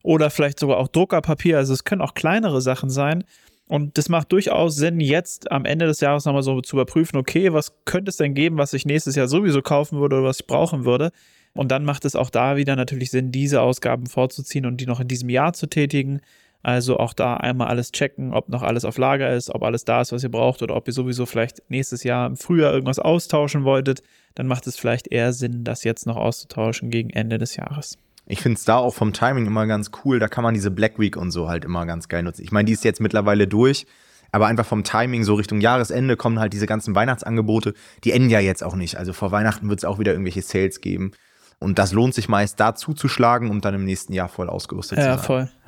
oder 0.03 0.29
vielleicht 0.29 0.57
sogar 0.57 0.77
auch 0.77 0.87
Druckerpapier. 0.87 1.57
Also 1.57 1.73
es 1.73 1.83
können 1.83 2.01
auch 2.01 2.13
kleinere 2.13 2.61
Sachen 2.61 2.89
sein. 2.89 3.25
Und 3.67 3.97
das 3.97 4.07
macht 4.07 4.31
durchaus 4.31 4.75
Sinn, 4.75 5.01
jetzt 5.01 5.51
am 5.51 5.65
Ende 5.65 5.87
des 5.87 5.99
Jahres 5.99 6.25
nochmal 6.25 6.43
so 6.43 6.61
zu 6.61 6.77
überprüfen, 6.77 7.17
okay, 7.17 7.51
was 7.51 7.73
könnte 7.83 8.09
es 8.09 8.17
denn 8.17 8.33
geben, 8.33 8.57
was 8.57 8.73
ich 8.73 8.85
nächstes 8.85 9.15
Jahr 9.15 9.27
sowieso 9.27 9.61
kaufen 9.61 9.99
würde 9.99 10.17
oder 10.17 10.27
was 10.27 10.39
ich 10.39 10.47
brauchen 10.47 10.85
würde. 10.85 11.11
Und 11.53 11.71
dann 11.71 11.83
macht 11.83 12.05
es 12.05 12.15
auch 12.15 12.29
da 12.29 12.55
wieder 12.55 12.75
natürlich 12.75 13.11
Sinn, 13.11 13.31
diese 13.31 13.61
Ausgaben 13.61 14.05
vorzuziehen 14.05 14.65
und 14.65 14.77
die 14.77 14.85
noch 14.85 14.99
in 14.99 15.07
diesem 15.07 15.29
Jahr 15.29 15.53
zu 15.53 15.67
tätigen. 15.67 16.21
Also 16.63 16.97
auch 16.97 17.13
da 17.13 17.37
einmal 17.37 17.67
alles 17.67 17.91
checken, 17.91 18.33
ob 18.33 18.49
noch 18.49 18.61
alles 18.61 18.85
auf 18.85 18.97
Lager 18.97 19.33
ist, 19.33 19.53
ob 19.53 19.63
alles 19.63 19.85
da 19.85 20.01
ist, 20.01 20.11
was 20.11 20.23
ihr 20.23 20.31
braucht 20.31 20.61
oder 20.61 20.75
ob 20.75 20.87
ihr 20.87 20.93
sowieso 20.93 21.25
vielleicht 21.25 21.61
nächstes 21.69 22.03
Jahr 22.03 22.27
im 22.27 22.37
Frühjahr 22.37 22.73
irgendwas 22.73 22.99
austauschen 22.99 23.63
wolltet. 23.63 24.01
Dann 24.35 24.47
macht 24.47 24.67
es 24.67 24.77
vielleicht 24.77 25.07
eher 25.07 25.33
Sinn, 25.33 25.63
das 25.63 25.83
jetzt 25.83 26.05
noch 26.05 26.17
auszutauschen 26.17 26.89
gegen 26.89 27.09
Ende 27.09 27.37
des 27.37 27.55
Jahres. 27.55 27.97
Ich 28.27 28.41
finde 28.41 28.57
es 28.57 28.65
da 28.65 28.77
auch 28.77 28.93
vom 28.93 29.13
Timing 29.13 29.45
immer 29.45 29.65
ganz 29.67 29.91
cool. 30.03 30.19
Da 30.19 30.27
kann 30.27 30.43
man 30.43 30.53
diese 30.53 30.69
Black 30.69 30.99
Week 30.99 31.15
und 31.15 31.31
so 31.31 31.47
halt 31.47 31.65
immer 31.65 31.85
ganz 31.85 32.09
geil 32.09 32.23
nutzen. 32.23 32.43
Ich 32.43 32.51
meine, 32.51 32.65
die 32.65 32.73
ist 32.73 32.83
jetzt 32.83 32.99
mittlerweile 32.99 33.47
durch, 33.47 33.87
aber 34.31 34.47
einfach 34.47 34.65
vom 34.65 34.83
Timing 34.83 35.23
so 35.23 35.35
Richtung 35.35 35.61
Jahresende 35.61 36.17
kommen 36.17 36.39
halt 36.39 36.53
diese 36.53 36.65
ganzen 36.65 36.93
Weihnachtsangebote. 36.93 37.73
Die 38.03 38.11
enden 38.11 38.29
ja 38.29 38.39
jetzt 38.39 38.63
auch 38.63 38.75
nicht. 38.75 38.97
Also 38.97 39.13
vor 39.13 39.31
Weihnachten 39.31 39.69
wird 39.69 39.79
es 39.79 39.85
auch 39.85 39.99
wieder 39.99 40.11
irgendwelche 40.11 40.41
Sales 40.41 40.81
geben. 40.81 41.11
Und 41.59 41.79
das 41.79 41.93
lohnt 41.93 42.13
sich 42.13 42.29
meist 42.29 42.59
da 42.59 42.75
zuzuschlagen, 42.75 43.49
um 43.49 43.61
dann 43.61 43.73
im 43.73 43.85
nächsten 43.85 44.13
Jahr 44.13 44.27
voll 44.27 44.49
ausgerüstet 44.49 44.99
ja, 44.99 45.03
zu 45.03 45.09
sein. 45.09 45.17
Ja, 45.17 45.23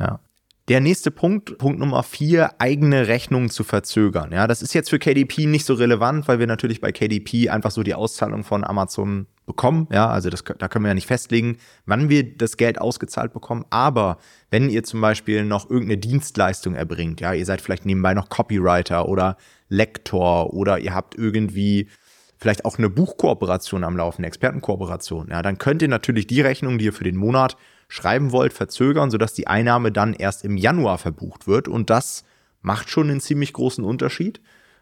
voll. 0.06 0.20
Der 0.70 0.82
nächste 0.82 1.10
Punkt, 1.10 1.58
Punkt 1.58 1.80
Nummer 1.80 2.04
vier, 2.04 2.52
eigene 2.62 3.08
Rechnungen 3.08 3.50
zu 3.50 3.64
verzögern. 3.64 4.32
Ja, 4.32 4.46
das 4.46 4.62
ist 4.62 4.76
jetzt 4.76 4.92
für 4.92 5.00
KDP 5.00 5.48
nicht 5.48 5.66
so 5.66 5.74
relevant, 5.74 6.28
weil 6.28 6.38
wir 6.38 6.46
natürlich 6.46 6.80
bei 6.80 6.92
KDP 6.92 7.50
einfach 7.50 7.72
so 7.72 7.82
die 7.82 7.96
Auszahlung 7.96 8.44
von 8.44 8.64
Amazon 8.64 9.26
bekommen. 9.48 9.88
Ja, 9.92 10.10
also 10.10 10.30
das, 10.30 10.44
da 10.44 10.68
können 10.68 10.86
wir 10.86 10.90
ja 10.90 10.94
nicht 10.94 11.08
festlegen, 11.08 11.58
wann 11.88 12.10
wir 12.10 12.38
das 12.38 12.56
Geld 12.56 12.80
ausgezahlt 12.80 13.34
bekommen. 13.34 13.66
Aber 13.72 14.20
wenn 14.52 14.70
ihr 14.70 14.84
zum 14.84 15.02
Beispiel 15.02 15.44
noch 15.44 15.72
irgendeine 15.72 15.98
Dienstleistung 15.98 16.76
erbringt, 16.76 17.20
ja, 17.20 17.34
ihr 17.34 17.48
seid 17.48 17.62
vielleicht 17.62 17.88
nebenbei 17.88 18.14
noch 18.14 18.30
Copywriter 18.30 19.10
oder 19.10 19.38
Lektor 19.70 20.54
oder 20.54 20.78
ihr 20.78 20.94
habt 20.94 21.16
irgendwie 21.16 21.90
vielleicht 22.40 22.66
auch 22.66 22.78
eine 22.78 22.90
Buchkooperation 22.90 23.84
am 23.84 23.98
Laufen, 23.98 24.22
eine 24.22 24.28
Expertenkooperation, 24.28 25.28
ja, 25.30 25.42
dann 25.42 25.58
könnt 25.58 25.82
ihr 25.82 25.90
natürlich 25.90 26.26
die 26.26 26.42
Rechnung, 26.42 26.78
die 26.78 26.86
ihr 26.86 26.94
für 26.94 27.04
den 27.04 27.18
Monat 27.18 27.58
schreiben 27.90 28.32
wollt, 28.32 28.54
verzögern, 28.54 29.12
sodass 29.12 29.34
die 29.34 29.48
Einnahme 29.48 29.92
dann 29.92 30.14
erst 30.14 30.46
im 30.46 30.56
Januar 30.56 30.98
verbucht 31.00 31.48
wird. 31.48 31.68
Und 31.68 31.90
das 31.90 32.24
macht 32.62 32.90
schon 32.90 33.10
einen 33.10 33.20
ziemlich 33.20 33.52
großen 33.52 33.84
Unterschied. 33.84 34.40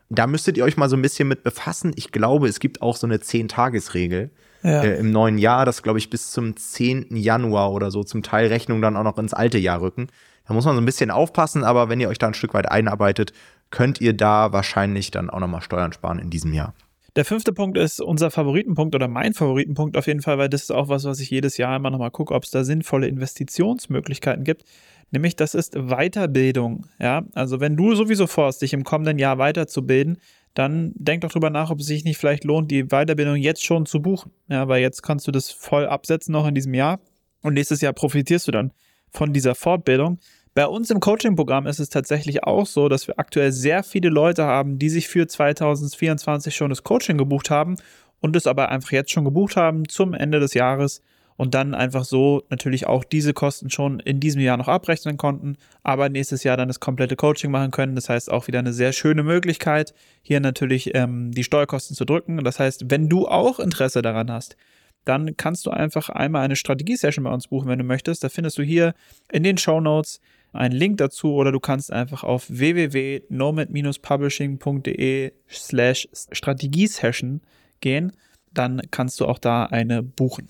Da 0.10 0.28
müsstet 0.28 0.58
ihr 0.58 0.64
euch 0.64 0.78
mal 0.78 0.90
so 0.90 0.96
ein 0.96 1.02
bisschen 1.02 1.28
mit 1.28 1.44
befassen. 1.44 1.94
Ich 1.96 2.12
glaube, 2.12 2.48
es 2.48 2.60
gibt 2.60 2.82
auch 2.82 2.96
so 2.96 3.08
eine 3.08 3.18
10-Tages-Regel 3.18 4.30
ja. 4.62 4.84
äh, 4.84 5.00
im 5.00 5.12
neuen 5.12 5.38
Jahr, 5.38 5.66
das 5.66 5.84
glaube 5.84 6.00
ich 6.00 6.10
bis 6.10 6.32
zum 6.32 6.56
10. 6.56 7.16
Januar 7.16 7.72
oder 7.72 7.92
so 7.92 8.04
zum 8.04 8.24
Teil 8.24 8.48
Rechnung 8.48 8.82
dann 8.82 8.96
auch 8.96 9.04
noch 9.04 9.18
ins 9.18 9.34
alte 9.34 9.58
Jahr 9.58 9.82
rücken. 9.82 10.08
Da 10.48 10.54
muss 10.54 10.66
man 10.66 10.76
so 10.76 10.82
ein 10.82 10.86
bisschen 10.86 11.12
aufpassen, 11.12 11.64
aber 11.64 11.90
wenn 11.90 12.00
ihr 12.00 12.10
euch 12.10 12.20
da 12.20 12.28
ein 12.28 12.34
Stück 12.34 12.54
weit 12.54 12.70
einarbeitet, 12.70 13.34
könnt 13.70 14.00
ihr 14.00 14.14
da 14.14 14.54
wahrscheinlich 14.54 15.12
dann 15.12 15.30
auch 15.30 15.40
nochmal 15.40 15.62
Steuern 15.62 15.92
sparen 15.92 16.20
in 16.20 16.30
diesem 16.30 16.54
Jahr. 16.54 16.74
Der 17.18 17.26
fünfte 17.26 17.52
Punkt 17.52 17.80
ist 17.80 18.00
unser 18.00 18.30
Favoritenpunkt 18.30 18.94
oder 18.94 19.08
mein 19.08 19.34
Favoritenpunkt 19.34 19.98
auf 19.98 20.06
jeden 20.06 20.22
Fall, 20.22 20.38
weil 20.38 20.50
das 20.50 20.62
ist 20.62 20.72
auch 20.72 20.88
was, 20.88 21.04
was 21.04 21.20
ich 21.20 21.32
jedes 21.32 21.58
Jahr 21.58 21.76
immer 21.76 21.90
nochmal 21.90 22.12
gucke, 22.12 22.32
ob 22.32 22.44
es 22.44 22.52
da 22.52 22.64
sinnvolle 22.64 23.08
Investitionsmöglichkeiten 23.08 24.44
gibt. 24.44 24.66
Nämlich, 25.10 25.36
das 25.36 25.56
ist 25.56 25.74
Weiterbildung. 25.74 26.86
Ja, 27.00 27.24
also 27.34 27.60
wenn 27.60 27.76
du 27.76 27.96
sowieso 27.96 28.28
vorhast, 28.28 28.62
dich 28.62 28.72
im 28.74 28.84
kommenden 28.84 29.18
Jahr 29.18 29.40
weiterzubilden, 29.40 30.20
dann 30.54 30.92
denk 30.94 31.22
doch 31.22 31.32
drüber 31.32 31.50
nach, 31.50 31.72
ob 31.72 31.80
es 31.80 31.88
sich 31.88 32.04
nicht 32.04 32.20
vielleicht 32.20 32.44
lohnt, 32.44 32.70
die 32.70 32.84
Weiterbildung 32.84 33.38
jetzt 33.38 33.66
schon 33.66 33.88
zu 33.88 34.00
buchen. 34.00 34.32
Ja, 34.48 34.68
weil 34.68 34.84
jetzt 34.84 35.02
kannst 35.02 35.26
du 35.26 35.32
das 35.32 35.50
voll 35.50 35.88
absetzen 35.88 36.34
noch 36.34 36.46
in 36.46 36.54
diesem 36.54 36.76
Jahr 36.76 37.00
und 37.42 37.56
nächstes 37.56 37.82
Jahr 37.82 37.94
profitierst 37.94 38.48
du 38.48 38.52
dann 38.52 38.74
von 39.10 39.34
dieser 39.34 39.56
Fortbildung. 39.56 40.20
Bei 40.58 40.66
uns 40.66 40.90
im 40.90 41.00
Coaching-Programm 41.00 41.68
ist 41.68 41.78
es 41.78 41.90
tatsächlich 41.90 42.44
auch 42.44 42.66
so, 42.66 42.90
dass 42.90 43.08
wir 43.08 43.20
aktuell 43.20 43.52
sehr 43.52 43.84
viele 43.84 44.10
Leute 44.10 44.46
haben, 44.46 44.80
die 44.80 44.90
sich 44.90 45.08
für 45.08 45.28
2024 45.28 46.56
schon 46.56 46.72
das 46.72 46.84
Coaching 46.84 47.16
gebucht 47.16 47.52
haben 47.52 47.76
und 48.22 48.36
es 48.36 48.48
aber 48.48 48.70
einfach 48.70 48.92
jetzt 48.92 49.12
schon 49.12 49.24
gebucht 49.24 49.56
haben 49.56 49.88
zum 49.88 50.16
Ende 50.16 50.40
des 50.40 50.56
Jahres 50.56 51.04
und 51.36 51.54
dann 51.54 51.76
einfach 51.76 52.06
so 52.06 52.42
natürlich 52.50 52.88
auch 52.88 53.04
diese 53.04 53.36
Kosten 53.36 53.70
schon 53.70 54.00
in 54.00 54.20
diesem 54.20 54.42
Jahr 54.42 54.58
noch 54.58 54.68
abrechnen 54.68 55.16
konnten, 55.16 55.58
aber 55.84 56.10
nächstes 56.10 56.44
Jahr 56.44 56.58
dann 56.58 56.70
das 56.70 56.80
komplette 56.80 57.16
Coaching 57.16 57.52
machen 57.52 57.70
können. 57.70 57.94
Das 57.94 58.10
heißt 58.10 58.32
auch 58.32 58.48
wieder 58.48 58.58
eine 58.58 58.74
sehr 58.74 58.94
schöne 58.94 59.22
Möglichkeit, 59.22 59.94
hier 60.24 60.40
natürlich 60.40 60.96
ähm, 60.96 61.34
die 61.34 61.44
Steuerkosten 61.44 61.96
zu 61.96 62.04
drücken. 62.04 62.44
Das 62.44 62.60
heißt, 62.60 62.90
wenn 62.90 63.10
du 63.10 63.28
auch 63.28 63.60
Interesse 63.60 64.02
daran 64.02 64.32
hast, 64.32 64.58
dann 65.06 65.38
kannst 65.38 65.68
du 65.68 65.70
einfach 65.70 66.10
einmal 66.10 66.44
eine 66.44 66.56
Strategie-Session 66.56 67.26
bei 67.26 67.32
uns 67.32 67.48
buchen, 67.48 67.70
wenn 67.70 67.78
du 67.78 67.86
möchtest. 67.86 68.24
Da 68.24 68.30
findest 68.30 68.58
du 68.58 68.64
hier 68.64 68.96
in 69.32 69.44
den 69.44 69.60
Show 69.60 69.80
Notes 69.80 70.20
einen 70.54 70.76
Link 70.76 70.98
dazu 70.98 71.34
oder 71.34 71.52
du 71.52 71.60
kannst 71.60 71.92
einfach 71.92 72.24
auf 72.24 72.46
www.nomad-publishing.de 72.50 75.32
slash 75.50 76.08
Strategie-Session 76.32 77.42
gehen. 77.80 78.12
Dann 78.54 78.84
kannst 78.92 79.20
du 79.20 79.26
auch 79.26 79.40
da 79.40 79.66
eine 79.66 80.04
buchen. 80.04 80.48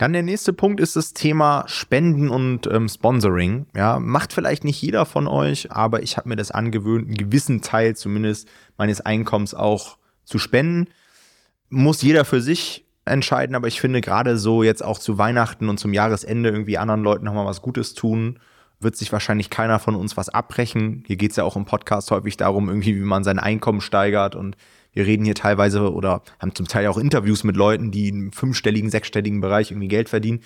Dann 0.00 0.14
der 0.14 0.22
nächste 0.22 0.54
Punkt 0.54 0.80
ist 0.80 0.96
das 0.96 1.12
Thema 1.12 1.64
Spenden 1.66 2.30
und 2.30 2.66
ähm, 2.68 2.88
Sponsoring. 2.88 3.66
Ja, 3.76 4.00
macht 4.00 4.32
vielleicht 4.32 4.64
nicht 4.64 4.80
jeder 4.80 5.04
von 5.04 5.26
euch, 5.26 5.72
aber 5.72 6.02
ich 6.02 6.16
habe 6.16 6.30
mir 6.30 6.36
das 6.36 6.50
angewöhnt, 6.50 7.08
einen 7.08 7.18
gewissen 7.18 7.60
Teil 7.60 7.94
zumindest 7.94 8.48
meines 8.78 9.02
Einkommens 9.02 9.52
auch 9.52 9.98
zu 10.24 10.38
spenden. 10.38 10.88
Muss 11.68 12.00
jeder 12.00 12.24
für 12.24 12.40
sich 12.40 12.86
entscheiden, 13.04 13.54
aber 13.54 13.68
ich 13.68 13.78
finde 13.78 14.00
gerade 14.00 14.38
so 14.38 14.62
jetzt 14.62 14.82
auch 14.82 14.98
zu 14.98 15.18
Weihnachten 15.18 15.68
und 15.68 15.78
zum 15.78 15.92
Jahresende 15.92 16.48
irgendwie 16.48 16.78
anderen 16.78 17.02
Leuten 17.02 17.26
nochmal 17.26 17.44
was 17.44 17.60
Gutes 17.60 17.92
tun, 17.92 18.38
wird 18.80 18.96
sich 18.96 19.12
wahrscheinlich 19.12 19.50
keiner 19.50 19.78
von 19.78 19.94
uns 19.94 20.16
was 20.16 20.30
abbrechen. 20.30 21.04
Hier 21.06 21.16
geht 21.16 21.32
es 21.32 21.36
ja 21.36 21.44
auch 21.44 21.56
im 21.56 21.66
Podcast 21.66 22.10
häufig 22.10 22.36
darum, 22.36 22.68
irgendwie, 22.68 22.96
wie 22.96 23.04
man 23.04 23.24
sein 23.24 23.38
Einkommen 23.38 23.80
steigert 23.80 24.34
und 24.34 24.56
wir 24.92 25.06
reden 25.06 25.24
hier 25.24 25.34
teilweise 25.34 25.92
oder 25.92 26.22
haben 26.40 26.54
zum 26.54 26.66
Teil 26.66 26.86
auch 26.88 26.98
Interviews 26.98 27.44
mit 27.44 27.56
Leuten, 27.56 27.90
die 27.90 28.08
im 28.08 28.32
fünfstelligen, 28.32 28.90
sechsstelligen 28.90 29.40
Bereich 29.40 29.70
irgendwie 29.70 29.88
Geld 29.88 30.08
verdienen. 30.08 30.40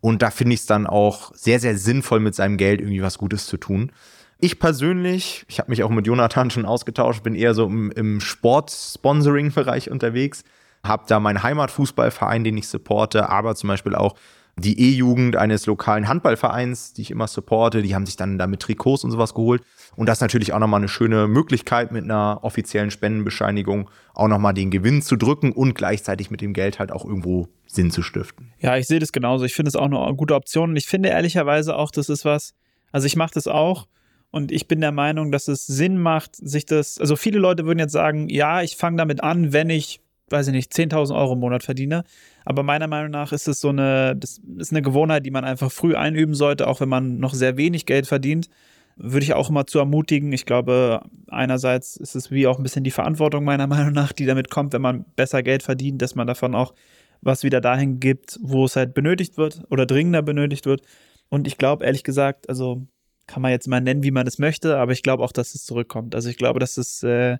Und 0.00 0.22
da 0.22 0.30
finde 0.30 0.54
ich 0.54 0.60
es 0.60 0.66
dann 0.66 0.86
auch 0.86 1.32
sehr, 1.34 1.60
sehr 1.60 1.76
sinnvoll, 1.76 2.20
mit 2.20 2.34
seinem 2.34 2.56
Geld 2.56 2.80
irgendwie 2.80 3.02
was 3.02 3.18
Gutes 3.18 3.46
zu 3.46 3.56
tun. 3.56 3.92
Ich 4.40 4.58
persönlich, 4.58 5.44
ich 5.46 5.60
habe 5.60 5.70
mich 5.70 5.84
auch 5.84 5.90
mit 5.90 6.06
Jonathan 6.06 6.50
schon 6.50 6.64
ausgetauscht, 6.64 7.22
bin 7.22 7.36
eher 7.36 7.54
so 7.54 7.66
im, 7.66 7.92
im 7.92 8.20
Sport-Sponsoring-Bereich 8.20 9.90
unterwegs, 9.90 10.42
habe 10.82 11.04
da 11.06 11.20
meinen 11.20 11.44
Heimatfußballverein, 11.44 12.42
den 12.42 12.56
ich 12.56 12.66
supporte, 12.66 13.28
aber 13.28 13.54
zum 13.54 13.68
Beispiel 13.68 13.94
auch 13.94 14.16
die 14.56 14.78
E-Jugend 14.78 15.36
eines 15.36 15.64
lokalen 15.66 16.08
Handballvereins, 16.08 16.92
die 16.92 17.02
ich 17.02 17.10
immer 17.10 17.26
supporte, 17.26 17.82
die 17.82 17.94
haben 17.94 18.04
sich 18.04 18.16
dann 18.16 18.38
damit 18.38 18.60
Trikots 18.60 19.02
und 19.02 19.10
sowas 19.10 19.32
geholt. 19.32 19.62
Und 19.96 20.08
das 20.08 20.18
ist 20.18 20.22
natürlich 20.22 20.52
auch 20.52 20.58
nochmal 20.58 20.80
eine 20.80 20.88
schöne 20.88 21.26
Möglichkeit, 21.26 21.90
mit 21.90 22.04
einer 22.04 22.40
offiziellen 22.42 22.90
Spendenbescheinigung 22.90 23.88
auch 24.14 24.28
nochmal 24.28 24.52
den 24.52 24.70
Gewinn 24.70 25.00
zu 25.00 25.16
drücken 25.16 25.52
und 25.52 25.74
gleichzeitig 25.74 26.30
mit 26.30 26.42
dem 26.42 26.52
Geld 26.52 26.78
halt 26.78 26.92
auch 26.92 27.04
irgendwo 27.04 27.48
Sinn 27.66 27.90
zu 27.90 28.02
stiften. 28.02 28.52
Ja, 28.58 28.76
ich 28.76 28.86
sehe 28.86 28.98
das 28.98 29.12
genauso. 29.12 29.44
Ich 29.44 29.54
finde 29.54 29.70
es 29.70 29.76
auch 29.76 29.86
eine 29.86 30.14
gute 30.14 30.34
Option. 30.34 30.70
Und 30.70 30.76
ich 30.76 30.86
finde 30.86 31.08
ehrlicherweise 31.08 31.74
auch, 31.74 31.90
das 31.90 32.10
ist 32.10 32.26
was, 32.26 32.52
also 32.92 33.06
ich 33.06 33.16
mache 33.16 33.32
das 33.34 33.46
auch. 33.48 33.86
Und 34.30 34.52
ich 34.52 34.68
bin 34.68 34.80
der 34.80 34.92
Meinung, 34.92 35.32
dass 35.32 35.48
es 35.48 35.66
Sinn 35.66 35.98
macht, 35.98 36.36
sich 36.36 36.66
das, 36.66 36.98
also 36.98 37.16
viele 37.16 37.38
Leute 37.38 37.66
würden 37.66 37.78
jetzt 37.78 37.92
sagen, 37.92 38.28
ja, 38.28 38.62
ich 38.62 38.76
fange 38.76 38.96
damit 38.96 39.22
an, 39.22 39.52
wenn 39.52 39.68
ich 39.70 40.01
weiß 40.32 40.48
ich 40.48 40.52
nicht, 40.52 40.72
10.000 40.72 41.14
Euro 41.14 41.34
im 41.34 41.40
Monat 41.40 41.62
verdiene. 41.62 42.04
Aber 42.44 42.62
meiner 42.62 42.88
Meinung 42.88 43.10
nach 43.10 43.32
ist 43.32 43.46
es 43.46 43.60
so 43.60 43.68
eine, 43.68 44.16
das 44.16 44.40
ist 44.58 44.72
eine 44.72 44.82
Gewohnheit, 44.82 45.24
die 45.26 45.30
man 45.30 45.44
einfach 45.44 45.70
früh 45.70 45.94
einüben 45.94 46.34
sollte, 46.34 46.66
auch 46.66 46.80
wenn 46.80 46.88
man 46.88 47.18
noch 47.18 47.34
sehr 47.34 47.56
wenig 47.56 47.86
Geld 47.86 48.06
verdient. 48.06 48.48
Würde 48.96 49.24
ich 49.24 49.34
auch 49.34 49.50
immer 49.50 49.66
zu 49.66 49.78
ermutigen. 49.78 50.32
Ich 50.32 50.44
glaube, 50.44 51.02
einerseits 51.28 51.96
ist 51.96 52.14
es 52.14 52.30
wie 52.30 52.46
auch 52.46 52.58
ein 52.58 52.62
bisschen 52.62 52.84
die 52.84 52.90
Verantwortung 52.90 53.44
meiner 53.44 53.66
Meinung 53.68 53.92
nach, 53.92 54.12
die 54.12 54.26
damit 54.26 54.50
kommt, 54.50 54.72
wenn 54.72 54.82
man 54.82 55.04
besser 55.16 55.42
Geld 55.42 55.62
verdient, 55.62 56.02
dass 56.02 56.14
man 56.14 56.26
davon 56.26 56.54
auch 56.54 56.74
was 57.20 57.44
wieder 57.44 57.60
dahin 57.60 58.00
gibt, 58.00 58.38
wo 58.42 58.64
es 58.64 58.74
halt 58.74 58.94
benötigt 58.94 59.36
wird 59.36 59.62
oder 59.70 59.86
dringender 59.86 60.22
benötigt 60.22 60.66
wird. 60.66 60.82
Und 61.28 61.46
ich 61.46 61.56
glaube, 61.56 61.84
ehrlich 61.84 62.02
gesagt, 62.02 62.48
also 62.48 62.86
kann 63.26 63.42
man 63.42 63.52
jetzt 63.52 63.68
mal 63.68 63.80
nennen, 63.80 64.02
wie 64.02 64.10
man 64.10 64.26
es 64.26 64.38
möchte, 64.38 64.76
aber 64.78 64.92
ich 64.92 65.02
glaube 65.02 65.22
auch, 65.22 65.32
dass 65.32 65.54
es 65.54 65.64
zurückkommt. 65.64 66.14
Also 66.14 66.28
ich 66.28 66.36
glaube, 66.36 66.58
dass 66.58 66.76
es 66.76 67.02
äh, 67.02 67.38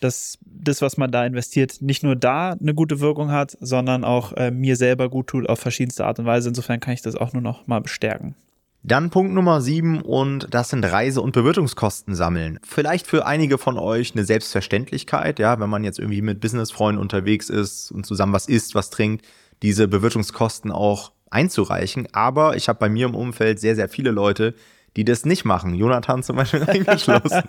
dass 0.00 0.38
das, 0.44 0.82
was 0.82 0.96
man 0.96 1.12
da 1.12 1.24
investiert, 1.24 1.80
nicht 1.80 2.02
nur 2.02 2.16
da 2.16 2.52
eine 2.52 2.74
gute 2.74 3.00
Wirkung 3.00 3.30
hat, 3.30 3.56
sondern 3.60 4.04
auch 4.04 4.32
äh, 4.32 4.50
mir 4.50 4.76
selber 4.76 5.08
gut 5.08 5.28
tut 5.28 5.48
auf 5.48 5.60
verschiedenste 5.60 6.04
Art 6.04 6.18
und 6.18 6.26
Weise. 6.26 6.48
Insofern 6.48 6.80
kann 6.80 6.94
ich 6.94 7.02
das 7.02 7.14
auch 7.14 7.32
nur 7.32 7.42
noch 7.42 7.66
mal 7.66 7.80
bestärken. 7.80 8.34
Dann 8.82 9.10
Punkt 9.10 9.34
Nummer 9.34 9.60
sieben 9.60 10.00
und 10.00 10.48
das 10.54 10.70
sind 10.70 10.84
Reise- 10.84 11.20
und 11.20 11.32
Bewirtungskosten 11.32 12.14
sammeln. 12.14 12.58
Vielleicht 12.62 13.06
für 13.06 13.26
einige 13.26 13.58
von 13.58 13.76
euch 13.76 14.14
eine 14.14 14.24
Selbstverständlichkeit, 14.24 15.38
ja, 15.38 15.60
wenn 15.60 15.68
man 15.68 15.84
jetzt 15.84 15.98
irgendwie 15.98 16.22
mit 16.22 16.40
Businessfreunden 16.40 17.00
unterwegs 17.00 17.50
ist 17.50 17.92
und 17.92 18.06
zusammen 18.06 18.32
was 18.32 18.48
isst, 18.48 18.74
was 18.74 18.88
trinkt, 18.88 19.26
diese 19.62 19.86
Bewirtungskosten 19.86 20.72
auch 20.72 21.12
einzureichen. 21.30 22.08
Aber 22.12 22.56
ich 22.56 22.70
habe 22.70 22.78
bei 22.78 22.88
mir 22.88 23.04
im 23.04 23.14
Umfeld 23.14 23.60
sehr, 23.60 23.76
sehr 23.76 23.90
viele 23.90 24.12
Leute, 24.12 24.54
die 24.96 25.04
das 25.04 25.24
nicht 25.24 25.44
machen. 25.44 25.74
Jonathan 25.74 26.22
zum 26.22 26.36
Beispiel 26.36 26.62
eingeschlossen. 26.66 27.42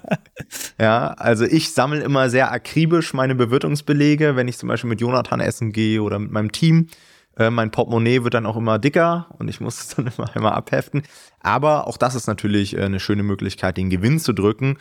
ja, 0.80 1.08
also 1.14 1.46
ich 1.46 1.74
sammle 1.74 2.02
immer 2.02 2.30
sehr 2.30 2.52
akribisch 2.52 3.14
meine 3.14 3.36
Bewirtungsbelege, 3.36 4.36
wenn 4.36 4.48
ich 4.48 4.58
zum 4.58 4.70
Beispiel 4.70 4.90
mit 4.90 5.02
Jonathan 5.02 5.40
essen 5.40 5.72
gehe 5.72 6.02
oder 6.02 6.20
mit 6.20 6.32
meinem 6.32 6.52
Team. 6.52 6.88
Äh, 7.38 7.50
mein 7.50 7.72
Portemonnaie 7.72 8.24
wird 8.24 8.34
dann 8.34 8.46
auch 8.46 8.58
immer 8.58 8.78
dicker 8.80 9.28
und 9.40 9.48
ich 9.48 9.62
muss 9.62 9.80
es 9.80 9.88
dann 9.96 10.08
immer 10.18 10.36
einmal 10.36 10.54
abheften. 10.54 11.04
Aber 11.40 11.88
auch 11.88 11.98
das 11.98 12.16
ist 12.16 12.28
natürlich 12.28 12.78
äh, 12.78 12.84
eine 12.84 13.00
schöne 13.00 13.24
Möglichkeit, 13.24 13.78
den 13.78 13.90
Gewinn 13.90 14.20
zu 14.20 14.34
drücken. 14.34 14.78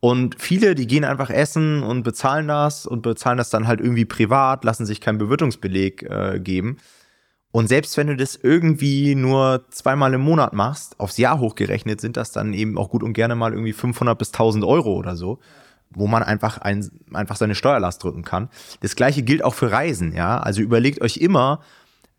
Und 0.00 0.40
viele, 0.40 0.74
die 0.74 0.88
gehen 0.88 1.04
einfach 1.04 1.30
essen 1.30 1.84
und 1.84 2.02
bezahlen 2.02 2.48
das 2.48 2.86
und 2.86 3.02
bezahlen 3.02 3.38
das 3.38 3.50
dann 3.50 3.68
halt 3.68 3.80
irgendwie 3.80 4.04
privat, 4.04 4.64
lassen 4.64 4.84
sich 4.84 5.00
keinen 5.00 5.18
Bewirtungsbeleg 5.18 6.02
äh, 6.02 6.40
geben. 6.40 6.78
Und 7.52 7.68
selbst 7.68 7.96
wenn 7.98 8.06
du 8.06 8.16
das 8.16 8.34
irgendwie 8.34 9.14
nur 9.14 9.66
zweimal 9.70 10.14
im 10.14 10.22
Monat 10.22 10.54
machst, 10.54 10.98
aufs 10.98 11.18
Jahr 11.18 11.38
hochgerechnet, 11.38 12.00
sind 12.00 12.16
das 12.16 12.32
dann 12.32 12.54
eben 12.54 12.78
auch 12.78 12.88
gut 12.88 13.02
und 13.02 13.12
gerne 13.12 13.34
mal 13.34 13.52
irgendwie 13.52 13.74
500 13.74 14.18
bis 14.18 14.28
1000 14.28 14.64
Euro 14.64 14.94
oder 14.94 15.16
so, 15.16 15.38
wo 15.90 16.06
man 16.06 16.22
einfach, 16.22 16.58
ein, 16.58 16.90
einfach 17.12 17.36
seine 17.36 17.54
Steuerlast 17.54 18.02
drücken 18.02 18.24
kann. 18.24 18.48
Das 18.80 18.96
gleiche 18.96 19.22
gilt 19.22 19.44
auch 19.44 19.52
für 19.52 19.70
Reisen, 19.70 20.14
ja. 20.14 20.38
Also 20.38 20.62
überlegt 20.62 21.02
euch 21.02 21.18
immer, 21.18 21.60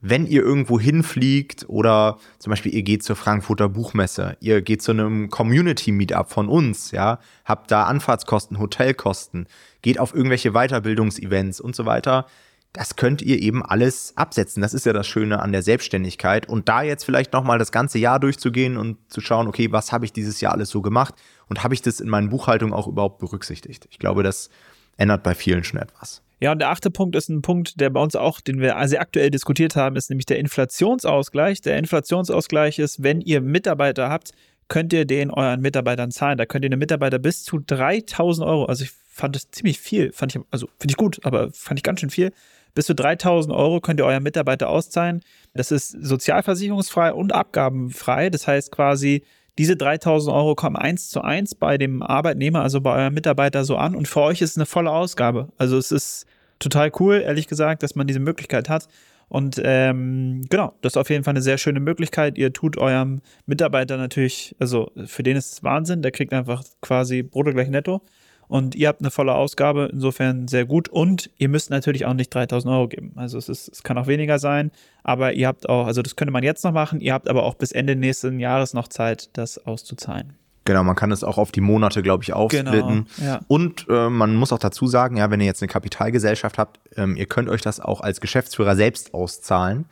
wenn 0.05 0.27
ihr 0.27 0.43
irgendwo 0.43 0.79
hinfliegt 0.79 1.65
oder 1.67 2.17
zum 2.37 2.51
Beispiel 2.51 2.73
ihr 2.73 2.83
geht 2.83 3.03
zur 3.03 3.15
Frankfurter 3.15 3.69
Buchmesse, 3.69 4.37
ihr 4.41 4.61
geht 4.61 4.83
zu 4.83 4.91
einem 4.91 5.29
Community-Meetup 5.29 6.29
von 6.29 6.49
uns, 6.49 6.91
ja, 6.91 7.19
habt 7.45 7.71
da 7.71 7.85
Anfahrtskosten, 7.85 8.59
Hotelkosten, 8.59 9.47
geht 9.81 9.99
auf 9.99 10.13
irgendwelche 10.13 10.51
Weiterbildungsevents 10.51 11.59
und 11.59 11.75
so 11.75 11.85
weiter 11.85 12.27
das 12.73 12.95
könnt 12.95 13.21
ihr 13.21 13.39
eben 13.39 13.63
alles 13.63 14.13
absetzen. 14.17 14.61
Das 14.61 14.73
ist 14.73 14.85
ja 14.87 14.93
das 14.93 15.05
Schöne 15.05 15.39
an 15.39 15.51
der 15.51 15.61
Selbstständigkeit. 15.61 16.49
Und 16.49 16.67
da 16.67 16.81
jetzt 16.81 17.05
vielleicht 17.05 17.31
nochmal 17.31 17.59
das 17.59 17.71
ganze 17.71 17.99
Jahr 17.99 18.19
durchzugehen 18.19 18.77
und 18.77 18.97
zu 19.11 19.21
schauen, 19.21 19.47
okay, 19.47 19.71
was 19.71 19.91
habe 19.91 20.05
ich 20.05 20.11
dieses 20.11 20.41
Jahr 20.41 20.53
alles 20.53 20.69
so 20.69 20.81
gemacht 20.81 21.13
und 21.47 21.63
habe 21.63 21.75
ich 21.75 21.83
das 21.83 21.99
in 21.99 22.09
meinen 22.09 22.29
Buchhaltungen 22.29 22.73
auch 22.73 22.87
überhaupt 22.87 23.19
berücksichtigt? 23.19 23.87
Ich 23.91 23.99
glaube, 23.99 24.23
das 24.23 24.49
ändert 24.97 25.21
bei 25.21 25.35
vielen 25.35 25.63
schon 25.63 25.79
etwas. 25.79 26.23
Ja, 26.39 26.51
und 26.51 26.59
der 26.59 26.71
achte 26.71 26.89
Punkt 26.89 27.15
ist 27.15 27.29
ein 27.29 27.43
Punkt, 27.43 27.79
der 27.79 27.91
bei 27.91 28.01
uns 28.01 28.15
auch, 28.15 28.41
den 28.41 28.59
wir 28.59 28.75
also 28.75 28.97
aktuell 28.97 29.29
diskutiert 29.29 29.75
haben, 29.75 29.95
ist 29.95 30.09
nämlich 30.09 30.25
der 30.25 30.39
Inflationsausgleich. 30.39 31.61
Der 31.61 31.77
Inflationsausgleich 31.77 32.79
ist, 32.79 33.03
wenn 33.03 33.21
ihr 33.21 33.39
Mitarbeiter 33.39 34.09
habt, 34.09 34.31
könnt 34.67 34.91
ihr 34.93 35.05
den 35.05 35.29
euren 35.29 35.61
Mitarbeitern 35.61 36.09
zahlen. 36.09 36.37
Da 36.37 36.45
könnt 36.47 36.65
ihr 36.65 36.69
den 36.69 36.79
Mitarbeiter 36.79 37.19
bis 37.19 37.43
zu 37.43 37.59
3000 37.59 38.47
Euro, 38.47 38.65
also 38.65 38.83
ich 38.83 38.91
fand 39.13 39.35
das 39.35 39.51
ziemlich 39.51 39.79
viel, 39.79 40.11
fand 40.11 40.35
ich, 40.35 40.41
also 40.49 40.67
finde 40.79 40.93
ich 40.93 40.97
gut, 40.97 41.19
aber 41.23 41.51
fand 41.51 41.79
ich 41.79 41.83
ganz 41.83 41.99
schön 41.99 42.09
viel, 42.09 42.33
bis 42.73 42.85
zu 42.85 42.95
3000 42.95 43.53
Euro 43.53 43.81
könnt 43.81 43.99
ihr 43.99 44.05
euren 44.05 44.23
Mitarbeiter 44.23 44.69
auszahlen. 44.69 45.21
Das 45.53 45.71
ist 45.71 45.91
sozialversicherungsfrei 45.91 47.13
und 47.13 47.33
abgabenfrei. 47.33 48.29
Das 48.29 48.47
heißt 48.47 48.71
quasi, 48.71 49.23
diese 49.57 49.75
3000 49.75 50.35
Euro 50.35 50.55
kommen 50.55 50.75
eins 50.75 51.09
zu 51.09 51.21
eins 51.21 51.53
bei 51.53 51.77
dem 51.77 52.01
Arbeitnehmer, 52.01 52.61
also 52.61 52.81
bei 52.81 52.95
eurem 52.95 53.13
Mitarbeiter 53.13 53.65
so 53.65 53.77
an 53.77 53.95
und 53.95 54.07
für 54.07 54.21
euch 54.21 54.41
ist 54.41 54.51
es 54.51 54.57
eine 54.57 54.65
volle 54.65 54.91
Ausgabe. 54.91 55.49
Also 55.57 55.77
es 55.77 55.91
ist 55.91 56.25
total 56.59 56.91
cool, 56.99 57.21
ehrlich 57.23 57.47
gesagt, 57.47 57.83
dass 57.83 57.95
man 57.95 58.07
diese 58.07 58.19
Möglichkeit 58.19 58.69
hat. 58.69 58.87
Und 59.29 59.59
ähm, 59.63 60.41
genau, 60.49 60.73
das 60.81 60.93
ist 60.93 60.97
auf 60.97 61.09
jeden 61.09 61.23
Fall 61.23 61.33
eine 61.33 61.41
sehr 61.41 61.57
schöne 61.57 61.79
Möglichkeit. 61.79 62.37
Ihr 62.37 62.53
tut 62.53 62.77
eurem 62.77 63.21
Mitarbeiter 63.45 63.97
natürlich, 63.97 64.55
also 64.59 64.91
für 65.05 65.23
den 65.23 65.37
ist 65.37 65.53
es 65.53 65.63
Wahnsinn, 65.63 66.01
der 66.01 66.11
kriegt 66.11 66.33
einfach 66.33 66.63
quasi 66.81 67.23
Brutto 67.23 67.51
gleich 67.51 67.69
netto 67.69 68.01
und 68.47 68.75
ihr 68.75 68.87
habt 68.87 69.01
eine 69.01 69.11
volle 69.11 69.33
Ausgabe, 69.33 69.89
insofern 69.91 70.47
sehr 70.47 70.65
gut. 70.65 70.89
Und 70.89 71.29
ihr 71.37 71.49
müsst 71.49 71.69
natürlich 71.69 72.05
auch 72.05 72.13
nicht 72.13 72.33
3000 72.33 72.73
Euro 72.73 72.87
geben. 72.87 73.13
Also 73.15 73.37
es, 73.37 73.49
ist, 73.49 73.69
es 73.69 73.83
kann 73.83 73.97
auch 73.97 74.07
weniger 74.07 74.39
sein, 74.39 74.71
aber 75.03 75.33
ihr 75.33 75.47
habt 75.47 75.67
auch, 75.69 75.87
also 75.87 76.01
das 76.01 76.15
könnte 76.15 76.31
man 76.31 76.43
jetzt 76.43 76.63
noch 76.63 76.73
machen, 76.73 77.01
ihr 77.01 77.13
habt 77.13 77.29
aber 77.29 77.43
auch 77.43 77.55
bis 77.55 77.71
Ende 77.71 77.95
nächsten 77.95 78.39
Jahres 78.39 78.73
noch 78.73 78.87
Zeit, 78.87 79.29
das 79.33 79.65
auszuzahlen. 79.65 80.33
Genau, 80.65 80.83
man 80.83 80.95
kann 80.95 81.11
es 81.11 81.23
auch 81.23 81.37
auf 81.37 81.51
die 81.51 81.61
Monate, 81.61 82.01
glaube 82.01 82.23
ich, 82.23 82.31
aufsplitten. 82.31 83.07
Genau, 83.17 83.29
ja. 83.29 83.41
Und 83.47 83.85
äh, 83.89 84.09
man 84.09 84.35
muss 84.35 84.53
auch 84.53 84.59
dazu 84.59 84.87
sagen, 84.87 85.17
ja, 85.17 85.29
wenn 85.29 85.41
ihr 85.41 85.45
jetzt 85.45 85.61
eine 85.61 85.67
Kapitalgesellschaft 85.67 86.57
habt, 86.57 86.79
ähm, 86.95 87.17
ihr 87.17 87.25
könnt 87.25 87.49
euch 87.49 87.61
das 87.61 87.81
auch 87.81 87.99
als 87.99 88.21
Geschäftsführer 88.21 88.75
selbst 88.75 89.13
auszahlen. 89.13 89.85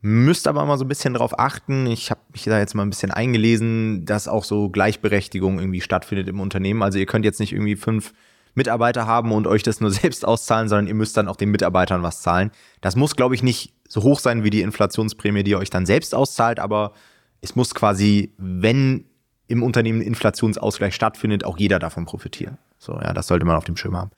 Müsst 0.00 0.46
aber 0.46 0.64
mal 0.64 0.78
so 0.78 0.84
ein 0.84 0.88
bisschen 0.88 1.14
drauf 1.14 1.38
achten. 1.38 1.86
Ich 1.86 2.10
habe 2.10 2.20
mich 2.32 2.44
da 2.44 2.58
jetzt 2.58 2.74
mal 2.74 2.82
ein 2.84 2.90
bisschen 2.90 3.10
eingelesen, 3.10 4.04
dass 4.04 4.28
auch 4.28 4.44
so 4.44 4.68
Gleichberechtigung 4.68 5.58
irgendwie 5.58 5.80
stattfindet 5.80 6.28
im 6.28 6.40
Unternehmen. 6.40 6.82
Also 6.82 6.98
ihr 6.98 7.06
könnt 7.06 7.24
jetzt 7.24 7.40
nicht 7.40 7.52
irgendwie 7.52 7.74
fünf 7.74 8.12
Mitarbeiter 8.54 9.06
haben 9.06 9.32
und 9.32 9.46
euch 9.46 9.62
das 9.64 9.80
nur 9.80 9.90
selbst 9.92 10.24
auszahlen, 10.24 10.68
sondern 10.68 10.86
ihr 10.86 10.94
müsst 10.94 11.16
dann 11.16 11.26
auch 11.26 11.36
den 11.36 11.50
Mitarbeitern 11.50 12.02
was 12.02 12.22
zahlen. 12.22 12.52
Das 12.80 12.94
muss, 12.94 13.16
glaube 13.16 13.34
ich, 13.34 13.42
nicht 13.42 13.74
so 13.88 14.02
hoch 14.02 14.20
sein 14.20 14.44
wie 14.44 14.50
die 14.50 14.60
Inflationsprämie, 14.60 15.42
die 15.42 15.52
ihr 15.52 15.58
euch 15.58 15.70
dann 15.70 15.86
selbst 15.86 16.14
auszahlt, 16.14 16.60
aber 16.60 16.92
es 17.40 17.56
muss 17.56 17.74
quasi, 17.74 18.34
wenn 18.36 19.06
im 19.46 19.62
Unternehmen 19.62 20.02
Inflationsausgleich 20.02 20.94
stattfindet, 20.94 21.44
auch 21.44 21.58
jeder 21.58 21.78
davon 21.78 22.04
profitieren. 22.04 22.58
So, 22.78 22.92
ja, 23.00 23.14
das 23.14 23.26
sollte 23.26 23.46
man 23.46 23.56
auf 23.56 23.64
dem 23.64 23.76
Schirm 23.76 23.96
haben. 23.96 24.10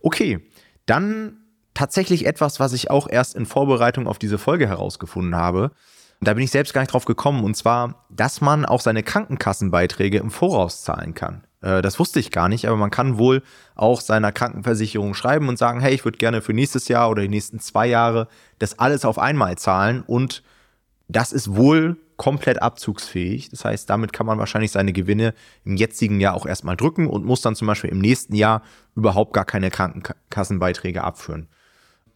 Okay, 0.00 0.46
dann 0.86 1.39
tatsächlich 1.80 2.26
etwas, 2.26 2.60
was 2.60 2.74
ich 2.74 2.90
auch 2.90 3.08
erst 3.08 3.34
in 3.34 3.46
Vorbereitung 3.46 4.06
auf 4.06 4.18
diese 4.18 4.36
Folge 4.36 4.68
herausgefunden 4.68 5.34
habe. 5.34 5.70
Da 6.20 6.34
bin 6.34 6.44
ich 6.44 6.50
selbst 6.50 6.74
gar 6.74 6.82
nicht 6.82 6.92
drauf 6.92 7.06
gekommen, 7.06 7.42
und 7.42 7.56
zwar, 7.56 8.04
dass 8.10 8.42
man 8.42 8.66
auch 8.66 8.82
seine 8.82 9.02
Krankenkassenbeiträge 9.02 10.18
im 10.18 10.30
Voraus 10.30 10.82
zahlen 10.82 11.14
kann. 11.14 11.42
Äh, 11.62 11.80
das 11.80 11.98
wusste 11.98 12.20
ich 12.20 12.32
gar 12.32 12.50
nicht, 12.50 12.66
aber 12.66 12.76
man 12.76 12.90
kann 12.90 13.16
wohl 13.16 13.42
auch 13.76 14.02
seiner 14.02 14.30
Krankenversicherung 14.30 15.14
schreiben 15.14 15.48
und 15.48 15.56
sagen, 15.56 15.80
hey, 15.80 15.94
ich 15.94 16.04
würde 16.04 16.18
gerne 16.18 16.42
für 16.42 16.52
nächstes 16.52 16.86
Jahr 16.88 17.08
oder 17.08 17.22
die 17.22 17.30
nächsten 17.30 17.60
zwei 17.60 17.86
Jahre 17.86 18.28
das 18.58 18.78
alles 18.78 19.06
auf 19.06 19.18
einmal 19.18 19.56
zahlen 19.56 20.02
und 20.06 20.42
das 21.08 21.32
ist 21.32 21.56
wohl 21.56 21.96
komplett 22.18 22.60
abzugsfähig. 22.60 23.48
Das 23.48 23.64
heißt, 23.64 23.88
damit 23.88 24.12
kann 24.12 24.26
man 24.26 24.38
wahrscheinlich 24.38 24.72
seine 24.72 24.92
Gewinne 24.92 25.32
im 25.64 25.76
jetzigen 25.76 26.20
Jahr 26.20 26.34
auch 26.34 26.44
erstmal 26.44 26.76
drücken 26.76 27.06
und 27.06 27.24
muss 27.24 27.40
dann 27.40 27.56
zum 27.56 27.68
Beispiel 27.68 27.88
im 27.88 28.00
nächsten 28.00 28.34
Jahr 28.34 28.60
überhaupt 28.94 29.32
gar 29.32 29.46
keine 29.46 29.70
Krankenkassenbeiträge 29.70 31.02
abführen. 31.02 31.48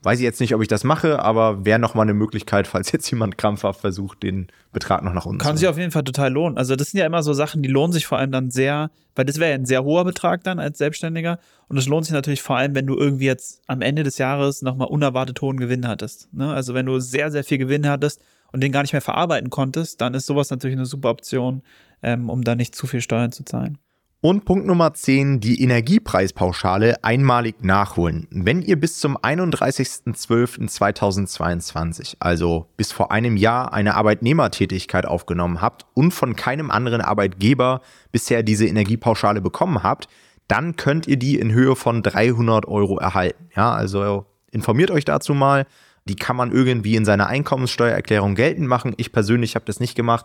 Weiß 0.05 0.19
ich 0.19 0.25
jetzt 0.25 0.41
nicht, 0.41 0.55
ob 0.55 0.61
ich 0.61 0.69
das 0.69 0.85
mache, 0.85 1.21
aber 1.21 1.65
wäre 1.65 1.79
nochmal 1.79 2.05
eine 2.05 2.15
Möglichkeit, 2.15 2.67
falls 2.69 2.93
jetzt 2.93 3.11
jemand 3.11 3.39
krampfhaft 3.39 3.81
versucht, 3.81 4.23
den 4.23 4.49
Betrag 4.73 5.03
noch 5.03 5.15
nach 5.15 5.25
unten 5.27 5.39
Kann 5.39 5.57
zu 5.57 5.61
sich 5.61 5.69
auf 5.69 5.79
jeden 5.79 5.91
Fall 5.91 6.05
total 6.05 6.33
lohnen. 6.33 6.59
Also 6.59 6.77
das 6.77 6.91
sind 6.91 7.01
ja 7.01 7.07
immer 7.07 7.23
so 7.23 7.33
Sachen, 7.33 7.63
die 7.63 7.69
lohnen 7.69 7.93
sich 7.93 8.07
vor 8.07 8.19
allem 8.19 8.31
dann 8.31 8.51
sehr, 8.51 8.91
weil 9.15 9.25
das 9.25 9.39
wäre 9.39 9.51
ja 9.51 9.55
ein 9.55 9.67
sehr 9.67 9.83
hoher 9.83 10.05
Betrag 10.05 10.45
dann 10.45 10.59
als 10.59 10.79
Selbstständiger. 10.79 11.39
Und 11.69 11.79
es 11.79 11.87
lohnt 11.87 12.05
sich 12.05 12.13
natürlich 12.13 12.43
vor 12.43 12.57
allem, 12.57 12.75
wenn 12.75 12.87
du 12.87 12.97
irgendwie 12.97 13.25
jetzt 13.25 13.63
am 13.67 13.81
Ende 13.81 14.03
des 14.03 14.19
Jahres 14.19 14.63
nochmal 14.63 14.89
unerwartet 14.89 15.41
hohen 15.41 15.59
Gewinn 15.59 15.89
hattest. 15.89 16.33
Ne? 16.35 16.53
Also 16.53 16.75
wenn 16.75 16.87
du 16.87 17.01
sehr, 17.01 17.31
sehr 17.31 17.45
viel 17.45 17.59
Gewinn 17.59 17.89
hattest 17.89 18.21
und 18.53 18.63
den 18.63 18.73
gar 18.73 18.83
nicht 18.83 18.93
mehr 18.93 19.01
verarbeiten 19.01 19.49
konntest, 19.49 20.01
dann 20.01 20.13
ist 20.13 20.27
sowas 20.27 20.51
natürlich 20.51 20.77
eine 20.77 20.87
super 20.87 21.11
Option, 21.11 21.63
ähm, 22.03 22.29
um 22.29 22.43
da 22.45 22.55
nicht 22.55 22.75
zu 22.75 22.87
viel 22.87 23.01
Steuern 23.01 23.33
zu 23.33 23.45
zahlen. 23.45 23.79
Und 24.25 24.47
Punkt 24.47 24.67
Nummer 24.67 24.95
10, 24.95 25.41
die 25.41 25.61
Energiepreispauschale 25.61 27.05
einmalig 27.05 27.63
nachholen. 27.63 28.27
Wenn 28.31 28.63
ihr 28.63 28.81
bis 28.81 28.99
zum 28.99 29.19
31.12.2022, 29.19 32.17
also 32.21 32.67
bis 32.79 32.91
vor 32.91 33.13
einem 33.13 33.37
Jahr, 33.37 33.75
eine 33.75 33.97
Arbeitnehmertätigkeit 33.97 35.05
aufgenommen 35.05 35.61
habt 35.61 35.85
und 35.93 36.13
von 36.13 36.37
keinem 36.37 36.71
anderen 36.71 37.03
Arbeitgeber 37.03 37.83
bisher 38.13 38.43
diese 38.43 38.67
Energiepauschale 38.67 39.43
bekommen 39.43 39.83
habt, 39.83 40.09
dann 40.49 40.77
könnt 40.77 41.07
ihr 41.07 41.19
die 41.19 41.39
in 41.39 41.53
Höhe 41.53 41.77
von 41.77 42.03
300 42.03 42.67
Euro 42.67 42.97
erhalten. 42.97 43.51
Ja, 43.55 43.75
also 43.75 44.25
informiert 44.51 44.91
euch 44.91 45.05
dazu 45.05 45.35
mal. 45.35 45.67
Die 46.07 46.17
kann 46.17 46.37
man 46.37 46.51
irgendwie 46.51 46.97
in 46.97 47.05
seiner 47.05 47.27
Einkommenssteuererklärung 47.27 48.37
geltend 48.37 48.69
machen. 48.69 48.95
Ich 48.97 49.13
persönlich 49.13 49.55
habe 49.55 49.67
das 49.67 49.81
nicht 49.81 49.95
gemacht 49.95 50.25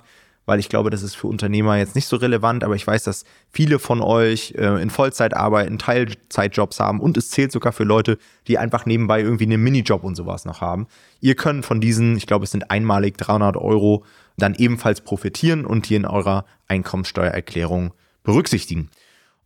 weil 0.50 0.60
ich 0.60 0.68
glaube, 0.68 0.90
das 0.90 1.04
ist 1.04 1.14
für 1.14 1.28
Unternehmer 1.28 1.78
jetzt 1.78 1.94
nicht 1.94 2.08
so 2.08 2.18
relevant, 2.18 2.64
aber 2.64 2.74
ich 2.76 2.86
weiß, 2.86 3.04
dass 3.04 3.24
viele 3.52 3.78
von 3.78 4.02
euch 4.02 4.56
äh, 4.58 4.82
in 4.82 4.90
Vollzeit 4.90 5.36
arbeiten, 5.36 5.78
Teilzeitjobs 5.78 6.80
haben 6.80 7.00
und 7.00 7.18
es 7.18 7.30
zählt 7.30 7.52
sogar 7.52 7.72
für 7.72 7.84
Leute, 7.84 8.18
die 8.48 8.58
einfach 8.58 8.88
nebenbei 8.88 9.22
irgendwie 9.22 9.44
einen 9.44 9.62
Minijob 9.62 10.04
und 10.04 10.16
sowas 10.16 10.46
noch 10.46 10.60
haben. 10.60 10.88
Ihr 11.22 11.36
könnt 11.36 11.68
von 11.68 11.80
diesen, 11.80 12.18
ich 12.18 12.26
glaube, 12.26 12.46
es 12.46 12.52
sind 12.52 12.72
einmalig 12.72 13.16
300 13.20 13.58
Euro, 13.58 14.04
dann 14.38 14.56
ebenfalls 14.56 15.02
profitieren 15.02 15.66
und 15.66 15.88
die 15.88 15.94
in 15.94 16.08
eurer 16.08 16.46
Einkommensteuererklärung 16.68 17.94
berücksichtigen. 18.24 18.90